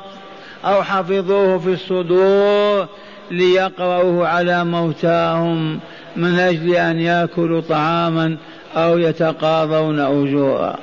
أو 0.66 0.84
حفظوه 0.84 1.58
في 1.58 1.74
الصدور 1.74 2.88
ليقرأوه 3.32 4.28
على 4.28 4.66
موتاهم 4.66 5.80
من 6.16 6.40
أجل 6.40 6.76
أن 6.76 7.00
يأكلوا 7.00 7.62
طعاما 7.62 8.38
أو 8.76 8.98
يتقاضون 8.98 10.00
أجورا. 10.00 10.76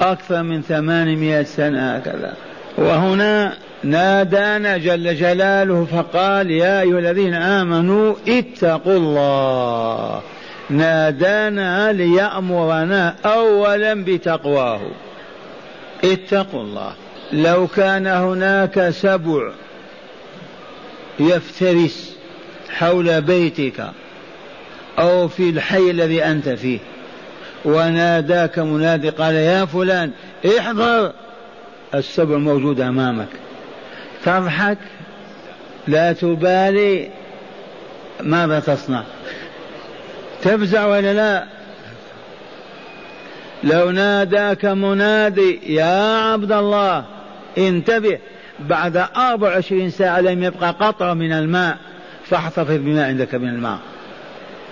أكثر 0.00 0.42
من 0.42 0.62
ثمانمائة 0.62 1.42
سنة 1.42 1.96
هكذا. 1.96 2.34
وهنا 2.78 3.52
نادانا 3.84 4.76
جل 4.76 5.16
جلاله 5.16 5.84
فقال 5.84 6.50
يا 6.50 6.80
أيها 6.80 6.98
الذين 6.98 7.34
آمنوا 7.34 8.14
اتقوا 8.28 8.96
الله. 8.96 10.20
نادانا 10.70 11.92
ليأمرنا 11.92 13.14
أولا 13.24 14.04
بتقواه. 14.04 14.80
اتقوا 16.04 16.62
الله. 16.62 16.92
لو 17.32 17.66
كان 17.66 18.06
هناك 18.06 18.90
سبع 18.90 19.52
يفترس 21.20 22.16
حول 22.70 23.20
بيتك 23.20 23.90
أو 24.98 25.28
في 25.28 25.50
الحي 25.50 25.90
الذي 25.90 26.24
أنت 26.24 26.48
فيه 26.48 26.78
وناداك 27.64 28.58
منادي 28.58 29.08
قال 29.08 29.34
يا 29.34 29.64
فلان 29.64 30.10
احضر. 30.58 31.12
السبع 31.94 32.36
موجود 32.36 32.80
أمامك. 32.80 33.28
تضحك؟ 34.24 34.78
لا 35.88 36.12
تبالي. 36.12 37.10
ماذا 38.20 38.60
تصنع؟ 38.60 39.02
تفزع 40.42 40.86
ولا 40.86 41.14
لا؟ 41.14 41.44
لو 43.64 43.90
ناداك 43.90 44.64
منادي 44.64 45.74
يا 45.74 46.16
عبد 46.16 46.52
الله. 46.52 47.19
انتبه 47.58 48.18
بعد 48.60 48.96
أربع 49.16 49.48
وعشرين 49.48 49.90
ساعة 49.90 50.20
لم 50.20 50.42
يبقى 50.42 50.70
قطرة 50.80 51.14
من 51.14 51.32
الماء 51.32 51.78
فاحتفظ 52.24 52.76
بما 52.76 53.06
عندك 53.06 53.34
من 53.34 53.48
الماء. 53.48 53.78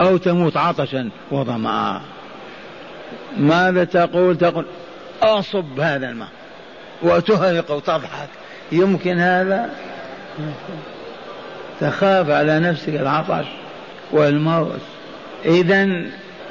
أو 0.01 0.17
تموت 0.17 0.57
عطشا 0.57 1.11
وظمأ. 1.31 2.01
ماذا 3.37 3.85
تقول؟ 3.85 4.39
تقول 4.39 4.67
أصب 5.23 5.81
هذا 5.81 6.11
الماء 6.11 6.29
وتهرق 7.03 7.71
وتضحك. 7.71 8.29
يمكن 8.73 9.19
هذا؟ 9.19 9.71
تخاف 11.81 12.31
على 12.31 12.61
نفسك 12.61 12.89
العطش 12.89 13.47
والموت. 14.13 14.81
إذا 15.45 16.03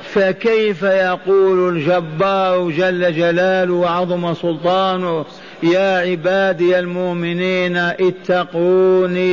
فكيف 0.03 0.83
يقول 0.83 1.77
الجبار 1.77 2.69
جل 2.69 3.13
جلاله 3.13 3.73
وعظم 3.73 4.33
سلطانه 4.33 5.25
يا 5.63 5.97
عبادي 5.97 6.79
المؤمنين 6.79 7.77
اتقوني 7.77 9.27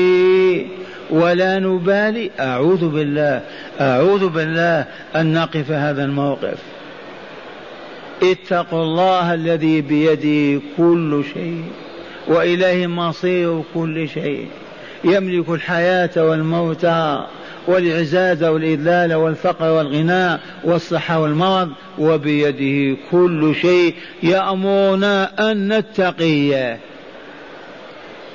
ولا 1.10 1.58
نبالي 1.58 2.30
أعوذ 2.40 2.88
بالله 2.88 3.42
أعوذ 3.80 4.28
بالله 4.28 4.86
أن 5.16 5.34
نقف 5.34 5.70
هذا 5.70 6.04
الموقف. 6.04 6.58
اتقوا 8.22 8.82
الله 8.82 9.34
الذي 9.34 9.80
بيده 9.80 10.62
كل 10.76 11.22
شيء 11.34 11.64
وإليه 12.28 12.86
مصير 12.86 13.62
كل 13.74 14.08
شيء. 14.08 14.48
يملك 15.04 15.48
الحياة 15.48 16.10
والموت. 16.16 16.86
والعزاز 17.66 18.44
والإذلال 18.44 19.14
والفقر 19.14 19.70
والغناء 19.70 20.40
والصحة 20.64 21.20
والمرض 21.20 21.72
وبيده 21.98 22.96
كل 23.10 23.54
شيء. 23.60 23.94
يأمرنا 24.22 25.50
أن 25.50 25.78
نتقيه 25.78 26.78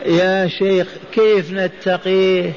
يا 0.06 0.48
شيخ 0.48 0.88
كيف 1.14 1.54
نتقيه 1.54 2.54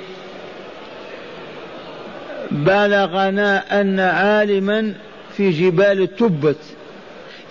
بلغنا 2.50 3.80
أن 3.80 4.00
عالما 4.00 4.94
في 5.36 5.50
جبال 5.50 6.02
التبت 6.02 6.56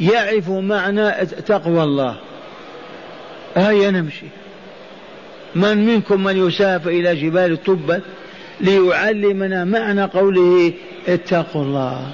يعرف 0.01 0.49
معنى 0.49 1.11
تقوى 1.25 1.83
الله. 1.83 2.15
هيا 3.55 3.91
نمشي. 3.91 4.25
من 5.55 5.85
منكم 5.85 6.23
من 6.23 6.47
يسافر 6.47 6.89
إلى 6.89 7.15
جبال 7.15 7.51
التبت؟ 7.51 8.01
ليعلمنا 8.59 9.65
معنى 9.65 10.03
قوله 10.03 10.73
اتقوا 11.07 11.63
الله. 11.63 12.07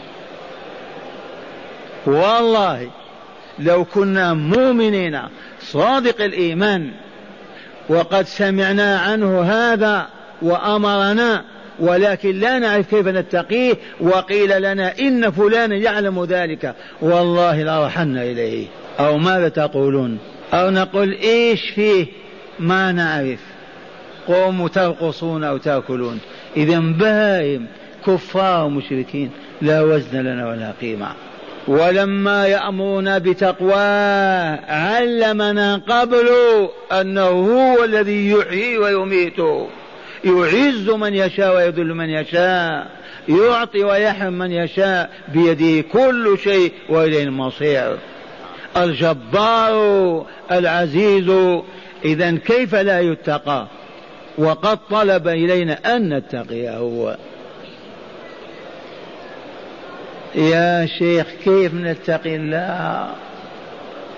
والله 2.06 2.89
لو 3.60 3.86
كنا 3.86 4.34
مؤمنين 4.34 5.19
صادق 5.62 6.21
الإيمان 6.21 6.91
وقد 7.89 8.26
سمعنا 8.26 9.00
عنه 9.00 9.41
هذا 9.41 10.08
وأمرنا 10.41 11.43
ولكن 11.80 12.39
لا 12.39 12.60
نعرف 12.60 12.89
كيف 12.89 13.08
نتقيه 13.08 13.73
وقيل 14.00 14.62
لنا 14.62 15.00
إن 15.00 15.32
فلانا 15.32 15.76
يعلم 15.76 16.23
ذلك. 16.23 16.76
والله 17.02 17.63
لرحنا 17.63 18.23
إليه. 18.23 18.67
أو 19.00 19.17
ماذا 19.17 19.50
تقولون؟ 19.50 20.17
أو 20.54 20.69
نقول 20.69 21.12
إيش 21.12 21.69
فيه؟ 21.76 22.06
ما 22.60 22.91
نعرف. 22.91 23.39
قوموا 24.28 24.68
ترقصون 24.68 25.44
أو 25.44 25.58
تأكلون. 25.58 26.20
إذا 26.58 26.80
بهائم 26.80 27.66
كفار 28.08 28.66
ومشركين 28.66 29.32
لا 29.62 29.82
وزن 29.82 30.20
لنا 30.20 30.50
ولا 30.50 30.74
قيمة. 30.82 31.08
ولما 31.68 32.48
يأمرنا 32.48 33.18
بتقواه 33.18 34.60
علمنا 34.72 35.82
قبل 35.90 36.28
أنه 36.92 37.28
هو 37.28 37.84
الذي 37.84 38.32
يحيي 38.32 38.78
ويميت. 38.78 39.40
يعز 40.24 40.90
من 40.90 41.13
يشاء 41.13 41.56
ويذل 41.56 41.94
من 41.94 42.10
يشاء. 42.10 42.88
يعطي 43.30 43.84
ويحرم 43.84 44.34
من 44.34 44.52
يشاء. 44.52 45.10
بيده 45.34 45.88
كل 45.94 46.38
شيء 46.44 46.72
وإليه 46.90 47.24
المصير. 47.24 47.98
الجبار 48.78 50.26
العزيز 50.52 51.32
اذا 52.06 52.32
كيف 52.32 52.76
لا 52.76 53.00
يتقى؟ 53.00 53.68
وقد 54.38 54.80
طلب 54.89 55.28
إلينا 55.28 55.95
أن 55.95 56.13
نتقيه 56.13 56.78
هو. 56.78 57.17
يا 60.36 60.86
شيخ 60.86 61.28
كيف 61.43 61.73
نتقي؟ 61.73 62.36
الله 62.36 63.15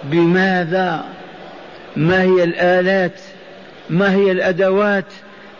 بماذا؟ 0.03 1.03
ما 1.95 2.21
هي 2.21 2.43
الآلات؟ 2.43 3.19
ما 3.89 4.15
هي 4.15 4.31
الأدوات؟ 4.31 5.05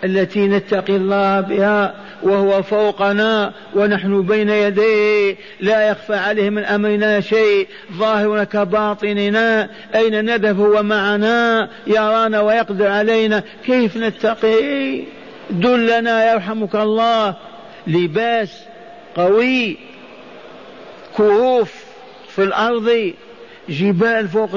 التي 0.04 0.48
نتقي 0.48 0.96
الله 0.96 1.42
بها 1.42 1.96
وهو 2.24 2.62
فوقنا 2.62 3.54
ونحن 3.76 4.22
بين 4.22 4.50
يديه. 4.50 5.36
لا 5.60 5.90
يخفى 5.90 6.16
عليه 6.16 6.50
من 6.50 6.64
أمرنا 6.64 7.20
شيء. 7.20 7.68
ظاهرنا 7.94 8.44
كباطننا. 8.44 9.70
أين 9.96 10.26
نذهب 10.26 10.60
هو 10.60 10.84
معنا 10.84 11.70
يرانا 11.88 12.42
ويقدر 12.42 12.88
علينا. 12.88 13.44
كيف 13.66 13.98
نتقي؟ 13.98 15.04
دلنا 15.50 16.34
يرحمك 16.34 16.76
الله. 16.76 17.36
لباس 17.88 18.64
قوي. 19.16 19.78
كهوف 21.18 21.74
في 22.28 22.44
الأرض. 22.44 23.14
جبال 23.70 24.28
فوق 24.28 24.50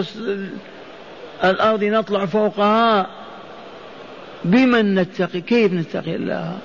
الأرض 1.44 1.84
نطلع 1.84 2.26
فوقها. 2.26 3.21
بمن 4.44 4.94
نتقي؟ 4.94 5.40
كيف 5.40 5.72
نتقي 5.72 6.14
الله؟ 6.14 6.58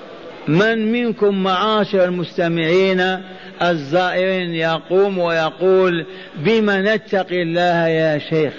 من 0.48 0.92
منكم 0.92 1.42
معاشر 1.42 2.04
المستمعين 2.04 3.18
الزائرين 3.62 4.54
يقوم 4.54 5.18
ويقول 5.18 6.06
بما 6.36 6.94
نتقي 6.94 7.42
الله 7.42 7.86
يا 7.86 8.18
شيخ؟ 8.18 8.52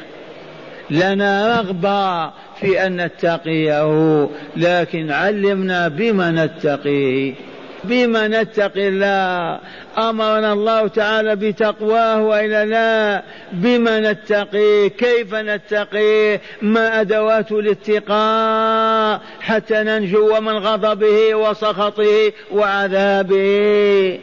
لنا 0.90 1.60
رغبة 1.60 2.28
في 2.60 2.86
أن 2.86 3.06
نتقيه 3.06 4.30
لكن 4.58 5.12
علمنا 5.12 5.88
بما 5.88 6.32
نتقيه. 6.32 7.34
بما 7.84 8.28
نتقي 8.28 8.88
الله. 8.88 9.60
أمرنا 9.98 10.54
الله 10.54 10.88
تعالى 10.88 11.36
بتقواه 11.36 12.22
والا 12.22 12.66
لا. 12.66 13.24
بما 13.52 14.00
نتقيه؟ 14.00 14.88
كيف 14.88 15.36
نتقيه؟ 15.36 16.42
ما 16.62 17.02
أدوات 17.02 17.52
الاتقاء 17.52 19.22
حتى 19.42 19.84
ننجو 19.84 20.40
من 20.40 20.58
غضبه 20.58 21.36
وسخطه 21.36 22.32
وعذابه. 22.52 24.20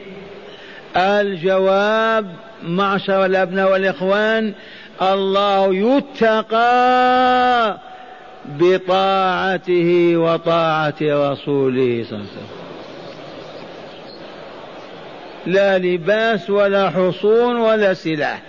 الجواب 0.96 2.26
معشر 2.62 3.24
الأبناء 3.24 3.72
والإخوان 3.72 4.54
الله 5.02 5.74
يتقى 5.74 7.78
بطاعته 8.58 10.16
وطاعة 10.16 10.94
رسوله 11.02 12.04
صلى 12.04 12.18
الله 12.18 12.22
عليه 12.30 12.32
وسلم. 12.32 12.65
لا 15.46 15.78
لباس 15.78 16.50
ولا 16.50 16.90
حصون 16.90 17.56
ولا 17.56 17.94
سلاح. 17.94 18.42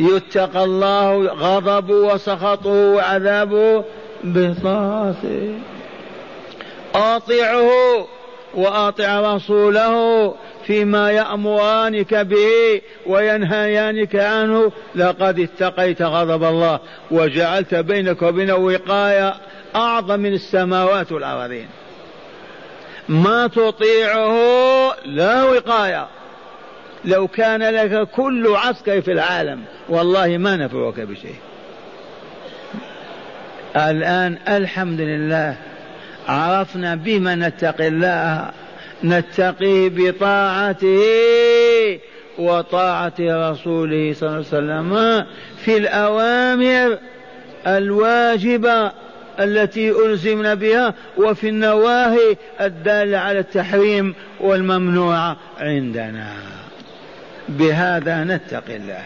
يتقى 0.00 0.64
الله 0.64 1.26
غضبه 1.26 1.94
وسخطه 1.94 2.70
وعذابه 2.70 3.84
بطاعته 4.24 5.58
أطيعه 6.94 7.70
وأطع 8.54 9.34
رسوله 9.34 10.34
فيما 10.66 11.10
يأمرانك 11.10 12.14
به 12.14 12.80
وينهيانك 13.06 14.16
عنه. 14.16 14.72
لقد 14.94 15.38
اتقيت 15.38 16.02
غضب 16.02 16.44
الله 16.44 16.80
وجعلت 17.10 17.74
بينك 17.74 18.22
وبينه 18.22 18.54
وقاية 18.54 19.34
أعظم 19.76 20.20
من 20.20 20.32
السماوات 20.32 21.12
والأراضين 21.12 21.68
ما 23.10 23.46
تطيعه 23.46 24.36
لا 25.04 25.42
وقاية. 25.42 26.06
لو 27.04 27.28
كان 27.28 27.62
لك 27.62 28.08
كل 28.08 28.46
عسكر 28.56 29.00
في 29.02 29.12
العالم 29.12 29.60
والله 29.88 30.38
ما 30.38 30.56
نفعك 30.56 31.00
بشيء. 31.00 31.34
الآن 33.76 34.38
الحمد 34.48 35.00
لله 35.00 35.56
عرفنا 36.28 36.94
بما 36.94 37.34
نتقي 37.34 37.88
الله. 37.88 38.50
نتقي 39.04 39.88
بطاعته 39.88 41.02
وطاعة 42.38 43.14
رسوله 43.20 44.12
صلى 44.12 44.28
الله 44.28 44.30
عليه 44.30 44.46
وسلم 44.46 45.26
في 45.64 45.76
الأوامر 45.76 46.98
الواجبة. 47.66 48.92
التي 49.38 49.90
ألزمنا 49.90 50.54
بها 50.54 50.94
وفي 51.16 51.48
النواهي 51.48 52.36
الدالة 52.60 53.18
على 53.18 53.38
التحريم 53.38 54.14
والممنوع 54.40 55.36
عندنا. 55.58 56.32
بهذا 57.48 58.24
نتقي 58.24 58.76
الله. 58.76 59.02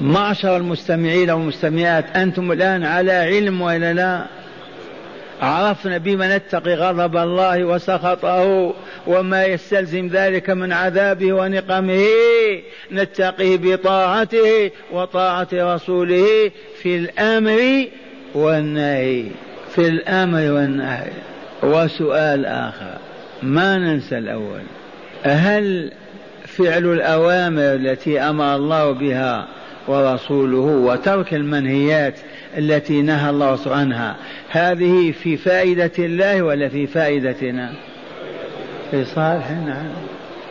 معشر 0.00 0.56
المستمعين 0.56 1.30
والمستمعات 1.30 2.16
أنتم 2.16 2.52
الآن 2.52 2.84
على 2.84 3.12
علم 3.12 3.60
وإلا 3.60 3.92
لا؟ 3.92 4.24
عرفنا 5.42 5.98
بما 5.98 6.36
نتقي 6.36 6.74
غضب 6.74 7.16
الله 7.16 7.64
وسخطه 7.64 8.74
وما 9.06 9.44
يستلزم 9.44 10.08
ذلك 10.12 10.50
من 10.50 10.72
عذابه 10.72 11.32
ونقمه. 11.32 12.06
نتقيه 12.92 13.56
بطاعته 13.56 14.70
وطاعة 14.92 15.48
رسوله 15.52 16.50
في 16.82 16.96
الأمر 16.96 17.86
والنهي 18.34 19.24
في 19.74 19.88
الأمر 19.88 20.52
والنهي. 20.52 21.10
وسؤال 21.62 22.46
آخر 22.46 22.98
ما 23.42 23.78
ننسى 23.78 24.18
الأول 24.18 24.62
هل 25.22 25.92
فعل 26.46 26.84
الأوامر 26.84 27.74
التي 27.74 28.20
أمر 28.20 28.56
الله 28.56 28.90
بها 28.92 29.48
ورسوله 29.88 30.58
وترك 30.58 31.34
المنهيات 31.34 32.14
التي 32.58 33.02
نهى 33.02 33.30
الله 33.30 33.58
عنها 33.66 34.16
هذه 34.48 35.12
في 35.22 35.36
فائدة 35.36 35.92
الله 35.98 36.42
ولا 36.42 36.68
في 36.68 36.86
فائدتنا؟ 36.86 37.72
في 38.90 39.04
صالحنا. 39.04 39.86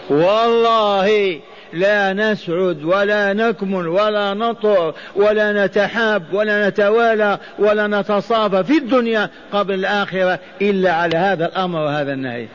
والله 0.10 1.40
لا 1.74 2.14
نسعد 2.14 2.84
ولا 2.84 3.34
نكمل 3.34 3.88
ولا 3.88 4.34
نطر 4.34 4.94
ولا 5.16 5.66
نتحاب 5.66 6.24
ولا 6.34 6.70
نتوالى 6.70 7.40
ولا 7.60 7.88
نتصافى 7.88 8.64
في 8.64 8.78
الدنيا 8.78 9.30
قبل 9.52 9.74
الآخرة 9.74 10.40
إلا 10.62 10.94
على 10.94 11.18
هذا 11.18 11.46
الأمر 11.46 11.80
وهذا 11.80 12.14
النهي. 12.14 12.48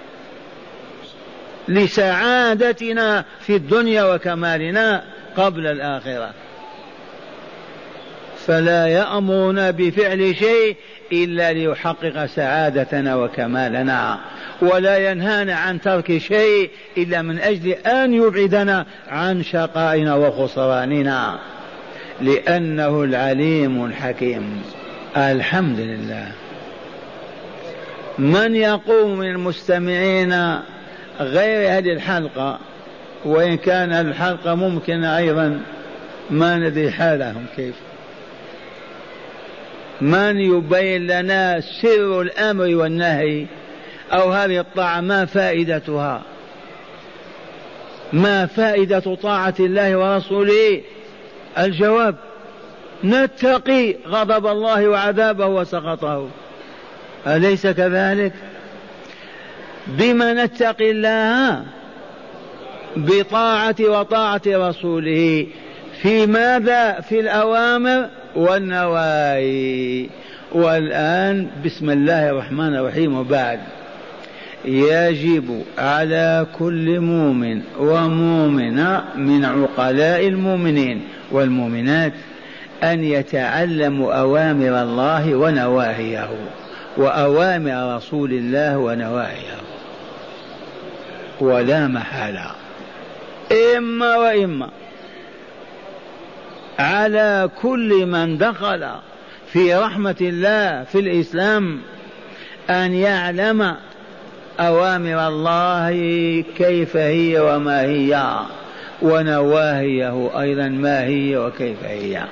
لسعادتنا 1.68 3.24
في 3.40 3.56
الدنيا 3.56 4.14
وكمالنا 4.14 5.02
قبل 5.36 5.66
الآخرة. 5.66 6.30
فلا 8.46 8.86
يأمرنا 8.86 9.70
بفعل 9.70 10.36
شيء 10.36 10.76
إلا 11.12 11.52
ليحقق 11.52 12.26
سعادتنا 12.26 13.16
وكمالنا 13.16 14.18
ولا 14.60 15.10
ينهانا 15.10 15.54
عن 15.54 15.80
ترك 15.80 16.18
شيء 16.18 16.70
إلا 16.98 17.22
من 17.22 17.38
أجل 17.38 17.70
أن 17.70 18.14
يبعدنا 18.14 18.86
عن 19.08 19.42
شقائنا 19.42 20.14
وخسراننا 20.14 21.38
لأنه 22.20 23.02
العليم 23.02 23.84
الحكيم. 23.84 24.62
الحمد 25.16 25.78
لله 25.78 26.28
من 28.18 28.54
يقوم 28.54 29.18
من 29.18 29.30
المستمعين 29.30 30.58
غير 31.20 31.78
هذه 31.78 31.92
الحلقة 31.92 32.58
وإن 33.24 33.56
كان 33.56 33.92
الحلقة 33.92 34.54
ممكنة 34.54 35.16
أيضا 35.16 35.60
ما 36.30 36.56
ندري 36.56 36.90
حالهم 36.90 37.46
كيف. 37.56 37.74
من 40.00 40.40
يبين 40.40 41.06
لنا 41.06 41.60
سر 41.60 42.20
الأمر 42.20 42.74
والنهي 42.74 43.46
أو 44.12 44.30
هذه 44.30 44.60
الطاعة 44.60 45.00
ما 45.00 45.24
فائدتها؟ 45.24 46.22
ما 48.12 48.46
فائدة 48.46 49.14
طاعة 49.22 49.54
الله 49.60 49.96
ورسوله؟ 49.96 50.82
الجواب 51.58 52.16
نتقي 53.04 53.94
غضب 54.06 54.46
الله 54.46 54.88
وعذابه 54.88 55.46
وسخطه. 55.46 56.28
أليس 57.26 57.66
كذلك؟ 57.66 58.32
بما 59.86 60.32
نتقي 60.32 60.90
الله 60.90 61.64
بطاعة 62.96 63.76
وطاعة 63.80 64.42
رسوله. 64.46 65.46
في 66.02 66.26
ماذا؟ 66.26 67.00
في 67.00 67.20
الأوامر 67.20 68.08
والنواهي. 68.36 70.06
والآن 70.52 71.46
بسم 71.64 71.90
الله 71.90 72.30
الرحمن 72.30 72.76
الرحيم 72.76 73.18
وبعد. 73.18 73.60
يجب 74.64 75.62
على 75.78 76.46
كل 76.58 77.00
مؤمن 77.00 77.62
ومؤمنة 77.78 79.04
من 79.16 79.44
عقلاء 79.44 80.28
المؤمنين 80.28 81.02
والمؤمنات 81.30 82.12
أن 82.82 83.04
يتعلموا 83.04 84.14
أوامر 84.14 84.82
الله 84.82 85.34
ونواهيه 85.34 86.28
وأوامر 86.96 87.96
رسول 87.96 88.32
الله 88.32 88.78
ونواهيه. 88.78 89.56
ولا 91.40 91.86
محالة. 91.86 92.46
إما 93.76 94.16
وإما. 94.16 94.68
على 96.78 97.50
كل 97.62 98.06
من 98.06 98.38
دخل 98.38 98.88
في 99.52 99.74
رحمة 99.74 100.16
الله 100.20 100.84
في 100.84 100.98
الإسلام 100.98 101.80
أن 102.70 102.94
يعلم 102.94 103.76
أوامر 104.60 105.28
الله 105.28 105.90
كيف 106.56 106.96
هي 106.96 107.40
وما 107.40 107.80
هي 107.80 108.40
ونواهيه 109.02 110.40
أيضا 110.40 110.68
ما 110.68 111.04
هي 111.04 111.36
وكيف 111.36 111.84
هي. 111.84 112.24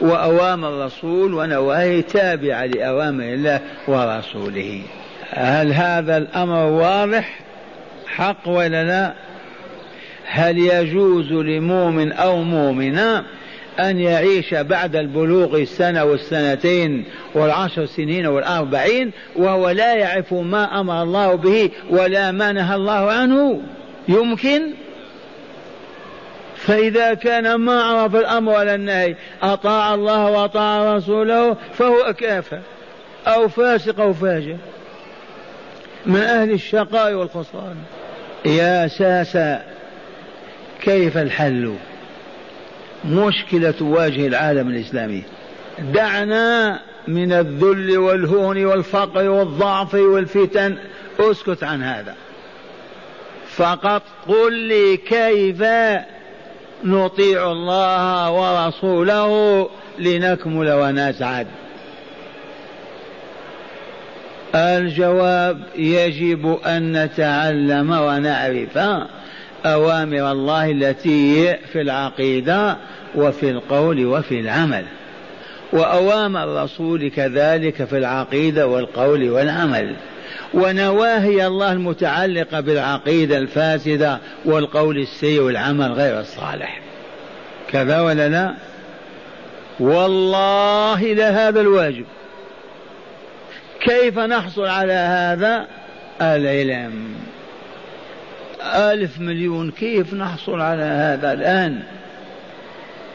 وأوامر 0.00 0.68
الرسول 0.68 1.34
ونواهيه 1.34 2.00
تابعة 2.00 2.66
لأوامر 2.66 3.24
الله 3.24 3.60
ورسوله. 3.88 4.82
هل 5.30 5.72
هذا 5.72 6.16
الأمر 6.16 6.64
واضح؟ 6.64 7.40
حق 8.06 8.48
ولا 8.48 8.84
لا؟ 8.84 9.12
هل 10.26 10.58
يجوز 10.58 11.32
لمؤمن 11.32 12.12
أو 12.12 12.42
مؤمنة؟ 12.42 13.24
أن 13.80 13.98
يعيش 13.98 14.54
بعد 14.54 14.96
البلوغ 14.96 15.56
السنة 15.56 16.04
والسنتين 16.04 17.04
والعشر 17.34 17.86
سنين 17.86 18.26
والأربعين 18.26 19.12
وهو 19.36 19.70
لا 19.70 19.94
يعرف 19.94 20.32
ما 20.32 20.80
أمر 20.80 21.02
الله 21.02 21.34
به 21.34 21.70
ولا 21.90 22.32
ما 22.32 22.52
نهى 22.52 22.74
الله 22.74 23.12
عنه. 23.12 23.60
يمكن؟ 24.08 24.62
فإذا 26.56 27.14
كان 27.14 27.54
ما 27.54 27.82
عرف 27.82 28.16
الأمر 28.16 28.52
ولا 28.52 28.74
النهي 28.74 29.16
أطاع 29.42 29.94
الله 29.94 30.30
وأطاع 30.30 30.96
رسوله 30.96 31.56
فهو 31.72 32.12
كافر 32.12 32.60
أو 33.26 33.48
فاسق 33.48 34.00
أو 34.00 34.12
فاجر. 34.12 34.56
من 36.06 36.20
أهل 36.20 36.50
الشقاء 36.50 37.12
والخسران. 37.14 37.76
يا 38.44 38.88
ساسا 38.88 39.62
كيف 40.80 41.18
الحل؟ 41.18 41.74
مشكلة 43.04 43.70
تواجه 43.70 44.26
العالم 44.26 44.68
الإسلامي. 44.68 45.22
دعنا 45.78 46.80
من 47.08 47.32
الذل 47.32 47.98
والهون 47.98 48.64
والفقر 48.64 49.28
والضعف 49.28 49.94
والفتن. 49.94 50.76
اسكت 51.20 51.64
عن 51.64 51.82
هذا. 51.82 52.14
فقط 53.56 54.02
قل 54.28 54.52
لي 54.52 54.96
كيف 54.96 55.62
نطيع 56.84 57.52
الله 57.52 58.30
ورسوله 58.30 59.68
لنكمل 59.98 60.72
ونسعد. 60.72 61.46
الجواب 64.54 65.62
يجب 65.76 66.58
أن 66.66 67.04
نتعلم 67.04 67.90
ونعرف. 67.90 68.78
أوامر 69.66 70.32
الله 70.32 70.70
التي 70.70 71.56
في 71.72 71.80
العقيدة 71.80 72.76
وفي 73.14 73.50
القول 73.50 74.06
وفي 74.06 74.40
العمل. 74.40 74.84
وأوامر 75.72 76.44
الرسول 76.44 77.10
كذلك 77.10 77.84
في 77.84 77.98
العقيدة 77.98 78.66
والقول 78.66 79.30
والعمل. 79.30 79.96
ونواهي 80.54 81.46
الله 81.46 81.72
المتعلقة 81.72 82.60
بالعقيدة 82.60 83.38
الفاسدة 83.38 84.18
والقول 84.44 84.98
السيء 84.98 85.40
والعمل 85.40 85.92
غير 85.92 86.20
الصالح. 86.20 86.80
كذا 87.70 88.00
ولا 88.00 88.28
لا؟ 88.28 88.54
والله 89.80 91.02
لهذا 91.02 91.60
الواجب. 91.60 92.04
كيف 93.80 94.18
نحصل 94.18 94.66
على 94.66 94.92
هذا؟ 94.92 95.66
العلم. 96.20 97.27
ألف 98.62 99.20
مليون 99.20 99.70
كيف 99.70 100.14
نحصل 100.14 100.60
على 100.60 100.82
هذا 100.82 101.32
الآن؟ 101.32 101.82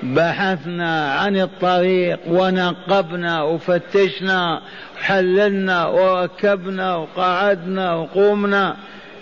بحثنا 0.03 1.13
عن 1.13 1.38
الطريق 1.38 2.19
ونقبنا 2.27 3.41
وفتشنا 3.43 4.62
حللنا 5.01 5.86
وركبنا 5.86 6.95
وقعدنا 6.95 7.95
وقمنا 7.95 8.75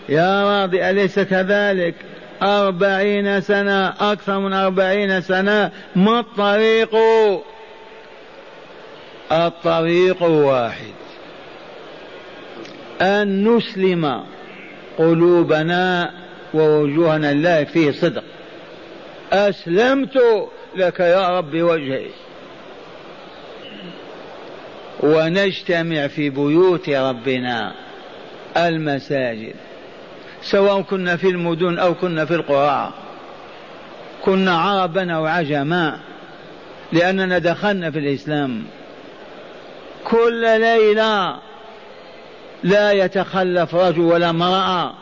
يا 0.09 0.43
راضي 0.43 0.89
أليس 0.89 1.19
كذلك؟ 1.19 1.95
أربعين 2.43 3.41
سنة 3.41 3.87
أكثر 3.87 4.39
من 4.39 4.53
أربعين 4.53 5.21
سنة 5.21 5.71
ما 5.95 6.19
الطريق؟ 6.19 6.95
الطريق 9.31 10.23
واحد. 10.23 10.93
أن 13.01 13.47
نسلم 13.47 14.23
قلوبنا 14.97 16.11
ووجوهنا 16.53 17.33
لله 17.33 17.63
فيه 17.63 17.91
صدق. 17.91 18.23
أسلمت 19.31 20.21
لك 20.75 20.99
يا 20.99 21.37
رب 21.37 21.55
وجهي. 21.55 22.07
ونجتمع 24.99 26.07
في 26.07 26.29
بيوت 26.29 26.89
ربنا 26.89 27.73
المساجد 28.57 29.53
سواء 30.41 30.81
كنا 30.81 31.17
في 31.17 31.27
المدن 31.27 31.79
أو 31.79 31.93
كنا 31.93 32.25
في 32.25 32.35
القرى. 32.35 32.93
كنا 34.25 34.57
عربا 34.57 35.13
أو 35.13 35.25
عجما 35.25 35.99
لأننا 36.91 37.37
دخلنا 37.37 37.91
في 37.91 37.99
الإسلام. 37.99 38.63
كل 40.03 40.59
ليلة 40.61 41.39
لا 42.63 42.91
يتخلف 42.91 43.75
رجل 43.75 44.01
ولا 44.01 44.29
امراه 44.29 44.93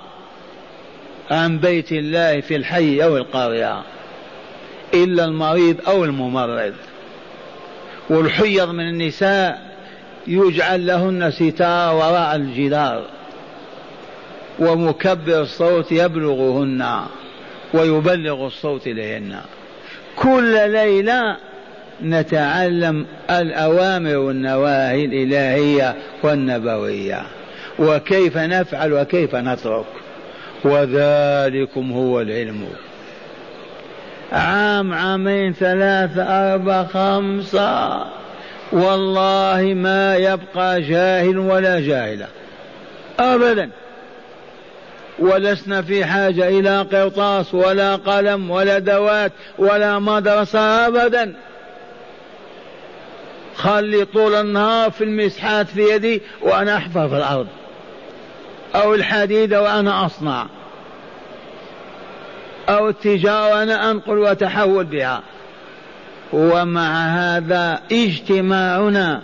عن 1.31 1.57
بيت 1.59 1.91
الله 1.91 2.41
في 2.41 2.55
الحي 2.55 3.03
أو 3.03 3.17
القرية 3.17 3.81
إلا 4.93 5.25
المريض 5.25 5.77
أو 5.87 6.03
الممرض. 6.03 6.73
والحيض 8.09 8.69
من 8.69 8.89
النساء 8.89 9.69
يجعل 10.27 10.87
لهن 10.87 11.31
ستار 11.31 11.95
وراء 11.95 12.35
الجدار 12.35 13.03
ومكبر 14.59 15.41
الصوت 15.41 15.91
يبلغهن 15.91 17.01
ويبلغ 17.73 18.47
الصوت 18.47 18.87
إليهن. 18.87 19.39
كل 20.15 20.71
ليلة 20.71 21.37
نتعلم 22.03 23.05
الأوامر 23.29 24.17
والنواهي 24.17 25.05
الإلهية 25.05 25.95
والنبوية. 26.23 27.38
وكيف 27.79 28.37
نفعل 28.37 28.93
وكيف 28.93 29.35
نترك. 29.35 29.85
وذلكم 30.63 31.91
هو 31.91 32.21
العلم. 32.21 32.67
عام 34.31 34.93
عامين 34.93 35.53
ثلاثة 35.53 36.23
أربعة 36.23 36.87
خمسة. 36.87 38.05
والله 38.71 39.73
ما 39.75 40.15
يبقى 40.15 40.81
جاهل 40.81 41.37
ولا 41.37 41.79
جاهلة. 41.79 42.27
أبدا. 43.19 43.69
ولسنا 45.19 45.81
في 45.81 46.05
حاجة 46.05 46.47
إلى 46.47 46.81
قرطاس 46.81 47.53
ولا 47.53 47.95
قلم 47.95 48.51
ولا 48.51 48.79
دوات 48.79 49.31
ولا 49.57 49.99
مدرسة 49.99 50.59
أبدا. 50.59 51.33
خلي 53.55 54.05
طول 54.05 54.35
النهار 54.35 54.91
في 54.91 55.03
المسحات 55.03 55.67
في 55.67 55.81
يدي 55.81 56.21
وأنا 56.41 56.77
أحفر 56.77 57.09
في 57.09 57.17
الأرض. 57.17 57.47
أو 58.75 58.95
الحديد 58.95 59.53
وأنا 59.53 60.05
أصنع. 60.05 60.47
أو 62.69 62.89
التجارة 62.89 63.51
وأنا 63.51 63.91
أنقل 63.91 64.17
وأتحول 64.17 64.85
بها. 64.85 65.21
ومع 66.33 67.07
هذا 67.07 67.79
اجتماعنا 67.91 69.21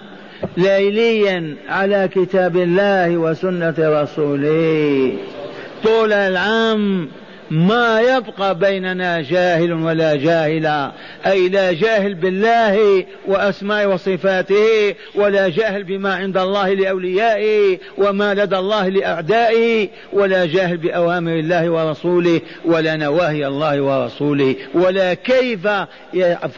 ليليا 0.57 1.55
على 1.69 2.09
كتاب 2.15 2.57
الله 2.57 3.17
وسنة 3.17 3.75
رسوله. 3.79 5.17
طول 5.83 6.13
العام 6.13 7.09
ما 7.51 8.01
يبقى 8.01 8.59
بيننا 8.59 9.21
جاهل 9.21 9.73
ولا 9.73 10.15
جاهلا. 10.15 10.91
أي 11.25 11.49
لا 11.49 11.71
جاهل 11.73 12.13
بالله 12.13 13.05
وأسماء 13.27 13.87
وصفاته 13.87 14.95
ولا 15.15 15.49
جاهل 15.49 15.83
بما 15.83 16.15
عند 16.15 16.37
الله 16.37 16.73
لأوليائه 16.73 17.79
وما 17.97 18.33
لدى 18.33 18.57
الله 18.57 18.89
لأعدائه 18.89 19.89
ولا 20.13 20.45
جاهل 20.45 20.77
بأوامر 20.77 21.33
الله 21.33 21.69
ورسوله 21.69 22.41
ولا 22.65 22.95
نواهي 22.95 23.47
الله 23.47 23.81
ورسوله. 23.81 24.55
ولا 24.73 25.13
كيف 25.13 25.67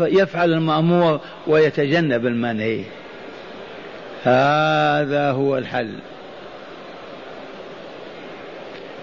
يفعل 0.01 0.53
المأمور 0.53 1.19
ويتجنب 1.47 2.25
المنهي. 2.25 2.81
هذا 4.23 5.31
هو 5.31 5.57
الحل. 5.57 5.89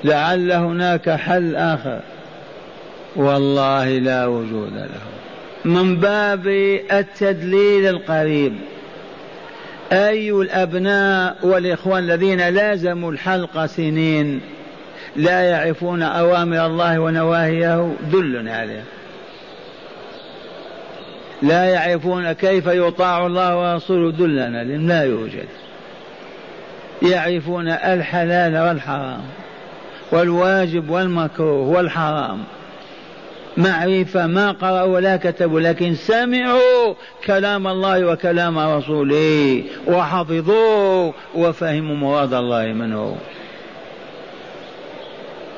لعل 0.04 0.52
هناك 0.52 1.10
حل 1.10 1.56
آخر. 1.56 2.00
والله 3.16 3.98
لا 3.98 4.26
وجود 4.26 4.72
له. 4.74 5.00
من 5.64 5.96
باب 5.96 6.46
التدليل 6.92 7.86
القريب. 7.86 8.54
أي 9.92 10.30
الأبناء 10.30 11.36
والإخوان 11.42 12.04
الذين 12.04 12.48
لازموا 12.48 13.12
الحلقة 13.12 13.66
سنين 13.66 14.40
لا 15.16 15.40
يعرفون 15.42 16.02
أوامر 16.02 16.66
الله 16.66 16.98
ونواهيه 16.98 17.92
دل 18.12 18.48
عليه 18.48 18.82
لا 21.42 21.64
يعرفون 21.64 22.32
كيف 22.32 22.66
يطاع 22.66 23.26
الله 23.26 23.72
ورسوله 23.72 24.10
دلنا 24.10 24.64
لا 24.64 25.02
يوجد. 25.02 25.48
يعرفون 27.02 27.68
الحلال 27.68 28.56
والحرام. 28.68 29.22
والواجب 30.14 30.90
والمكروه 30.90 31.68
والحرام. 31.68 32.44
معرفة 33.56 34.26
ما 34.26 34.50
قرأوا 34.50 34.94
ولا 34.94 35.16
كتبوا 35.16 35.60
لكن 35.60 35.94
سمعوا 35.94 36.94
كلام 37.26 37.66
الله 37.66 38.06
وكلام 38.06 38.58
رسوله 38.58 39.62
وحفظوه 39.86 41.14
وفهموا 41.34 41.96
مراد 41.96 42.34
الله 42.34 42.64
منه. 42.64 43.16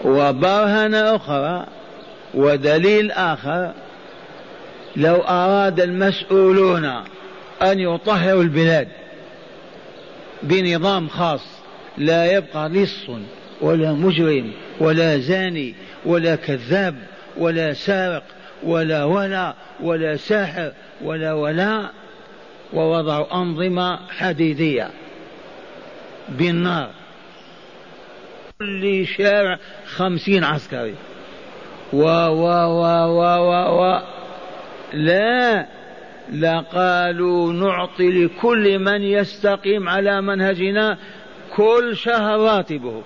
وبرهنة 0.05 1.17
أخرى 1.17 1.67
ودليل 2.35 3.11
آخر 3.11 3.73
لو 4.97 5.17
أراد 5.17 5.81
المسؤولون 5.81 6.85
أن 7.63 7.81
يطهروا 7.81 8.43
البلاد 8.43 8.89
بنظام 10.43 11.09
خاص 11.09 11.41
لا 11.99 12.33
يبقى 12.33 12.69
لص 12.69 13.11
ولا 13.61 13.93
مجرم 13.93 14.53
ولا 14.81 15.19
زاني 15.19 15.75
ولا 16.07 16.37
كذاب 16.37 16.95
ولا 17.37 17.73
سارق 17.73 18.23
ولا 18.63 19.05
ولا 19.05 19.55
ولا 19.81 20.17
ساحر 20.17 20.73
ولا 21.03 21.33
ولا 21.33 21.91
ووضعوا 22.73 23.35
أنظمة 23.35 23.99
حديدية 24.11 24.91
بالنار. 26.29 26.91
كل 28.59 29.07
شارع 29.07 29.59
خمسين 29.87 30.45
عسكري. 30.45 30.95
و 31.93 32.03
و 32.03 32.45
و 32.45 32.83
و 33.07 33.23
و, 33.23 33.81
و 33.81 34.01
لا 34.93 35.67
لقالوا 36.33 37.53
نعطي 37.53 38.25
لكل 38.25 38.79
من 38.79 39.03
يستقيم 39.03 39.89
على 39.89 40.21
منهجنا 40.21 40.99
كل 41.57 41.97
شهر 41.97 42.39
راتبه. 42.39 43.03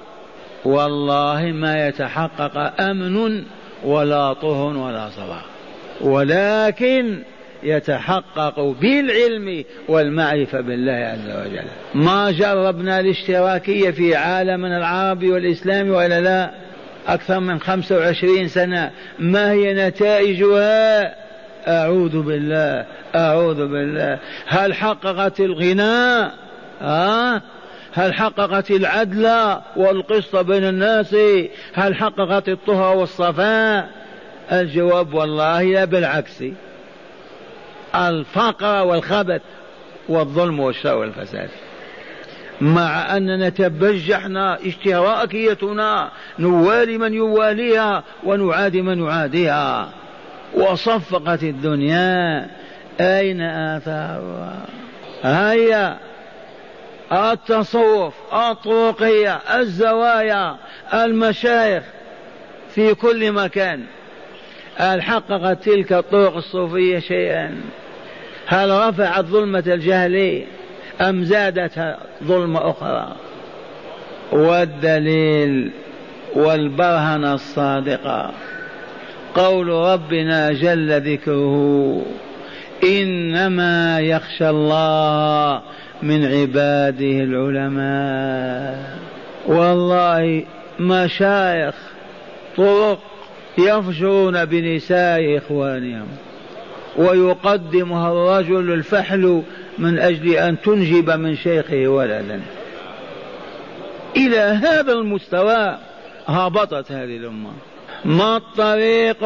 والله 0.65 1.53
ما 1.53 1.89
يتحقق 1.89 2.81
أمن 2.81 3.45
ولا 3.85 4.33
طهن 4.33 4.77
ولا 4.77 5.09
صلاح 5.11 5.45
ولكن 6.01 7.23
يتحقق 7.63 8.61
بالعلم 8.61 9.65
والمعرفة 9.89 10.61
بالله 10.61 10.93
عز 10.93 11.47
وجل. 11.47 11.69
ما 11.95 12.31
جربنا 12.31 13.01
الاشتراكية 13.01 13.91
في 13.91 14.17
عالمنا 14.17 14.79
العربي 14.79 15.31
والإسلامي 15.31 15.91
وإلا 15.91 16.21
لا 16.21 16.51
أكثر 17.09 17.41
من 17.41 17.61
خمسة 17.61 17.97
وعشرين 17.97 18.49
سنة. 18.49 18.91
ما 19.19 19.53
هي 19.53 19.75
نتائجها؟ 19.75 21.15
أعوذ 21.69 22.23
بالله 22.23 22.87
أعوذ 23.15 23.69
بالله. 23.69 24.19
هل 24.47 24.75
حققت 24.75 25.41
الغناء؟ 25.41 26.35
آه 26.83 27.43
هل 27.95 28.15
حققت 28.15 28.71
العدل 28.71 29.57
والقسط 29.77 30.37
بين 30.37 30.65
الناس؟ 30.65 31.17
هل 31.75 31.95
حققت 31.95 32.49
الطهر 32.49 32.97
والصفاء؟ 32.97 33.89
الجواب 34.53 35.15
والله 35.15 35.63
لا 35.63 35.85
بالعكس. 35.85 36.45
الفقر 37.95 38.87
والخبث 38.87 39.41
والظلم 40.09 40.61
والشر 40.61 40.97
والفساد. 40.97 41.49
مع 42.61 43.17
أننا 43.17 43.49
تبجحنا 43.49 44.59
اشتراكيتنا 44.67 46.11
نوالي 46.39 46.99
من 46.99 47.15
يواليها 47.15 48.05
ونعادي 48.25 48.83
من 48.83 49.07
يعاديها. 49.07 49.89
وصفقت 50.55 51.43
الدنيا 51.43 52.47
أين 53.01 53.41
آثارها؟ 53.41 54.67
هيا. 55.23 56.10
التصوف 57.13 58.15
الطرقية 58.33 59.41
الزوايا 59.55 60.57
المشايخ 60.95 61.83
في 62.75 62.95
كل 62.95 63.33
مكان. 63.33 63.85
هل 64.77 65.03
حققت 65.03 65.65
تلك 65.65 65.93
الطرق 65.93 66.37
الصوفية 66.37 66.99
شيئا؟ 66.99 67.61
هل 68.47 68.71
رفعت 68.89 69.25
ظلمة 69.25 69.65
الجهل 69.67 70.45
أم 71.01 71.25
زادت 71.25 71.97
ظلمة 72.25 72.71
أخرى؟ 72.71 73.17
والدليل 74.33 75.71
والبرهنة 76.35 77.35
الصادقة. 77.35 78.33
قول 79.35 79.69
ربنا 79.69 80.53
جل 80.53 81.13
ذكره 81.13 82.03
إنما 82.85 84.01
يخشى 84.01 84.51
الله 84.51 85.63
من 86.03 86.25
عباده 86.25 87.25
العلماء. 87.25 88.99
والله 89.47 90.45
مشايخ 90.81 91.75
طرق 92.57 92.99
يفجرون 93.59 94.45
بنساء 94.45 95.39
إخوانهم 95.39 96.07
ويقدمها 96.97 98.13
الرجل 98.13 98.73
الفحل 98.73 99.43
من 99.79 99.99
أجل 99.99 100.35
أن 100.35 100.61
تنجب 100.61 101.11
من 101.11 101.37
شيخه 101.37 101.89
ولدا. 101.89 102.41
إلى 104.17 104.39
هذا 104.39 104.93
المستوى 104.93 105.79
هبطت 106.27 106.93
هذه 106.93 107.17
الأمة. 107.17 107.51
ما 108.05 108.37
الطريق 108.37 109.25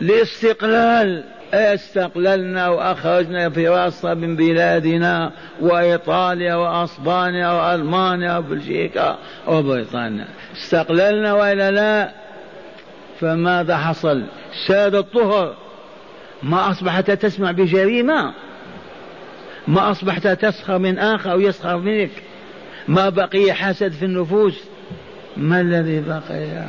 لاستقلال 0.00 1.24
أستقللنا 1.54 2.68
وأخرجنا 2.68 3.50
فراسة 3.50 4.14
من 4.14 4.36
بلادنا 4.36 5.32
وإيطاليا 5.60 6.54
وأسبانيا 6.54 7.48
وألمانيا 7.48 8.38
وبلجيكا 8.38 9.18
وبريطانيا. 9.48 10.26
استقللنا 10.56 11.32
والا 11.32 11.70
لا. 11.70 12.12
فماذا 13.20 13.76
حصل؟ 13.76 14.24
ساد 14.68 14.94
الطهر. 14.94 15.54
ما 16.42 16.70
أصبحت 16.70 17.10
تسمع 17.10 17.50
بجريمة. 17.50 18.32
ما 19.68 19.90
أصبحت 19.90 20.26
تسخر 20.26 20.78
من 20.78 20.98
آخر 20.98 21.32
أو 21.32 21.40
يسخر 21.40 21.76
منك. 21.76 22.10
ما 22.88 23.08
بقي 23.08 23.52
حسد 23.52 23.92
في 23.92 24.04
النفوس. 24.04 24.64
ما 25.36 25.60
الذي 25.60 26.00
بقي؟ 26.00 26.64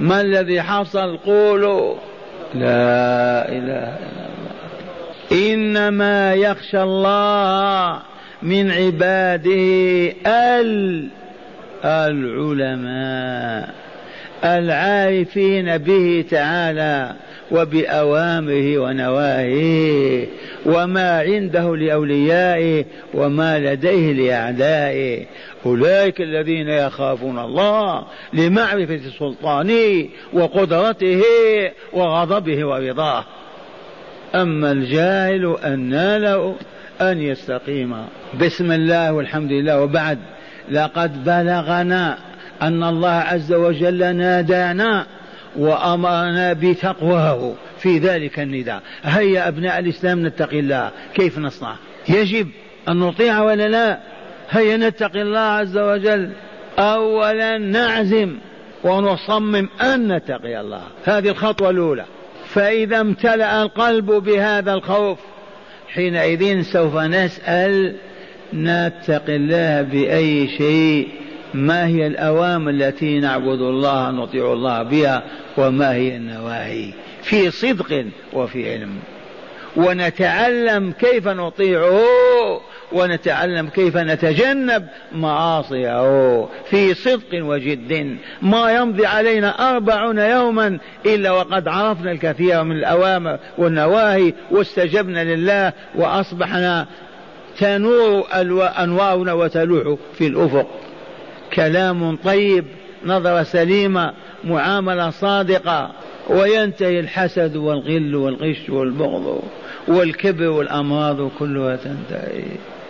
ما 0.00 0.20
الذي 0.20 0.62
حصل؟ 0.62 1.16
قولوا. 1.16 2.11
لا 2.54 3.48
إله 3.48 3.96
إلا 3.98 4.26
الله. 4.28 4.52
إنما 5.32 6.34
يخشى 6.34 6.82
الله 6.82 8.02
من 8.42 8.70
عباده 8.70 10.12
العلماء 11.84 13.68
العارفين 14.44 15.78
به 15.78 16.24
تعالى. 16.30 17.12
وبأوامره 17.52 18.78
ونواهيه 18.78 20.26
وما 20.66 21.18
عنده 21.18 21.76
لأوليائه 21.76 22.84
وما 23.14 23.58
لديه 23.58 24.12
لأعدائه. 24.12 25.26
أولئك 25.66 26.20
الذين 26.20 26.68
يخافون 26.68 27.38
الله 27.38 28.04
لمعرفة 28.32 29.00
سلطانه 29.18 30.08
وقدرته 30.32 31.22
وغضبه 31.92 32.64
ورضاه. 32.64 33.24
أما 34.34 34.72
الجاهل 34.72 35.56
أن 35.64 36.16
له 36.16 36.54
أن 37.00 37.22
يستقيم. 37.22 37.94
بسم 38.40 38.72
الله 38.72 39.12
والحمد 39.12 39.52
لله. 39.52 39.82
وبعد 39.82 40.18
لقد 40.70 41.24
بلغنا 41.24 42.18
أن 42.62 42.82
الله 42.82 43.08
عز 43.08 43.52
وجل 43.52 44.16
نادانا 44.16 45.06
وأمرنا 45.56 46.52
بتقواه 46.52 47.54
في 47.78 47.98
ذلك 47.98 48.40
النداء. 48.40 48.82
هيا 49.02 49.48
أبناء 49.48 49.78
الإسلام 49.78 50.26
نتقي 50.26 50.60
الله. 50.60 50.90
كيف 51.14 51.38
نصنع؟ 51.38 51.76
يجب 52.08 52.48
أن 52.88 52.96
نطيع 52.96 53.42
ولا 53.42 53.68
لا؟ 53.68 53.98
هيا 54.50 54.76
نتقي 54.76 55.22
الله 55.22 55.40
عز 55.40 55.78
وجل. 55.78 56.30
أولا 56.78 57.58
نعزم 57.58 58.36
ونصمم 58.84 59.68
أن 59.80 60.12
نتقي 60.12 60.60
الله. 60.60 60.82
هذه 61.04 61.28
الخطوة 61.28 61.70
الأولى. 61.70 62.04
فإذا 62.46 63.00
امتلأ 63.00 63.62
القلب 63.62 64.06
بهذا 64.06 64.74
الخوف 64.74 65.18
حينئذ 65.88 66.62
سوف 66.62 66.96
نسأل 66.96 67.96
نتقي 68.54 69.36
الله 69.36 69.82
بأي 69.82 70.48
شيء 70.58 71.08
ما 71.54 71.86
هي 71.86 72.06
الأوامر 72.06 72.70
التي 72.70 73.20
نعبد 73.20 73.60
الله 73.60 74.10
نطيع 74.10 74.52
الله 74.52 74.82
بها 74.82 75.22
وما 75.56 75.92
هي 75.92 76.16
النواهي 76.16 76.92
في 77.22 77.50
صدق 77.50 78.04
وفي 78.32 78.72
علم. 78.72 78.90
ونتعلم 79.76 80.92
كيف 80.92 81.28
نطيعه 81.28 82.00
ونتعلم 82.92 83.68
كيف 83.68 83.96
نتجنب 83.96 84.86
معاصيه 85.12 86.46
في 86.70 86.94
صدق 86.94 87.44
وجد. 87.44 88.16
ما 88.42 88.72
يمضي 88.72 89.06
علينا 89.06 89.70
أربعون 89.70 90.18
يوما 90.18 90.78
إلا 91.06 91.30
وقد 91.30 91.68
عرفنا 91.68 92.12
الكثير 92.12 92.64
من 92.64 92.76
الأوامر 92.76 93.38
والنواهي 93.58 94.34
واستجبنا 94.50 95.34
لله 95.34 95.72
وأصبحنا 95.94 96.86
تنور 97.58 98.24
أنوارنا 98.78 99.32
وتلوح 99.32 99.98
في 100.14 100.26
الأفق. 100.26 100.66
كلام 101.54 102.16
طيب 102.16 102.64
نظرة 103.04 103.42
سليمة 103.42 104.12
معاملة 104.44 105.10
صادقة 105.10 105.90
وينتهي 106.28 107.00
الحسد 107.00 107.56
والغل 107.56 108.14
والغش 108.14 108.70
والبغض 108.70 109.42
والكبر 109.88 110.48
والأمراض 110.48 111.28
كلها 111.38 111.76
تنتهي. 111.76 112.44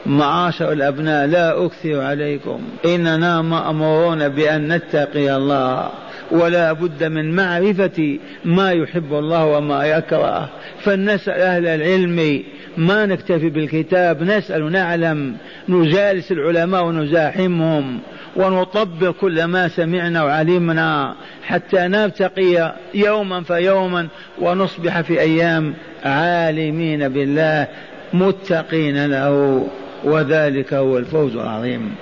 معاشر 0.06 0.72
الأبناء 0.72 1.26
لا 1.26 1.66
أكثر 1.66 2.00
عليكم. 2.00 2.60
إننا 2.84 3.42
مأمورون 3.42 4.28
بأن 4.28 4.72
نتقي 4.72 5.36
الله 5.36 5.90
ولا 6.30 6.72
بد 6.72 7.04
من 7.04 7.36
معرفة 7.36 8.18
ما 8.44 8.72
يحب 8.72 9.14
الله 9.14 9.46
وما 9.46 9.84
يكره. 9.84 10.48
فلنسأل 10.80 11.40
أهل 11.40 11.66
العلم 11.66 12.42
ما 12.76 13.06
نكتفي 13.06 13.50
بالكتاب 13.50 14.22
نسأل 14.22 14.72
نعلم 14.72 15.36
نجالس 15.68 16.32
العلماء 16.32 16.84
ونزاحمهم 16.84 18.00
ونطبق 18.36 19.10
كل 19.10 19.44
ما 19.44 19.68
سمعنا 19.68 20.24
وعلمنا 20.24 21.14
حتى 21.42 21.88
نرتقي 21.88 22.74
يوما 22.94 23.42
فيوما 23.42 24.08
ونصبح 24.40 25.00
في 25.00 25.20
أيام 25.20 25.74
عالمين 26.04 27.08
بالله 27.08 27.68
متقين 28.12 29.06
له 29.06 29.66
وذلك 30.04 30.74
هو 30.74 30.98
الفوز 30.98 31.36
العظيم. 31.36 31.94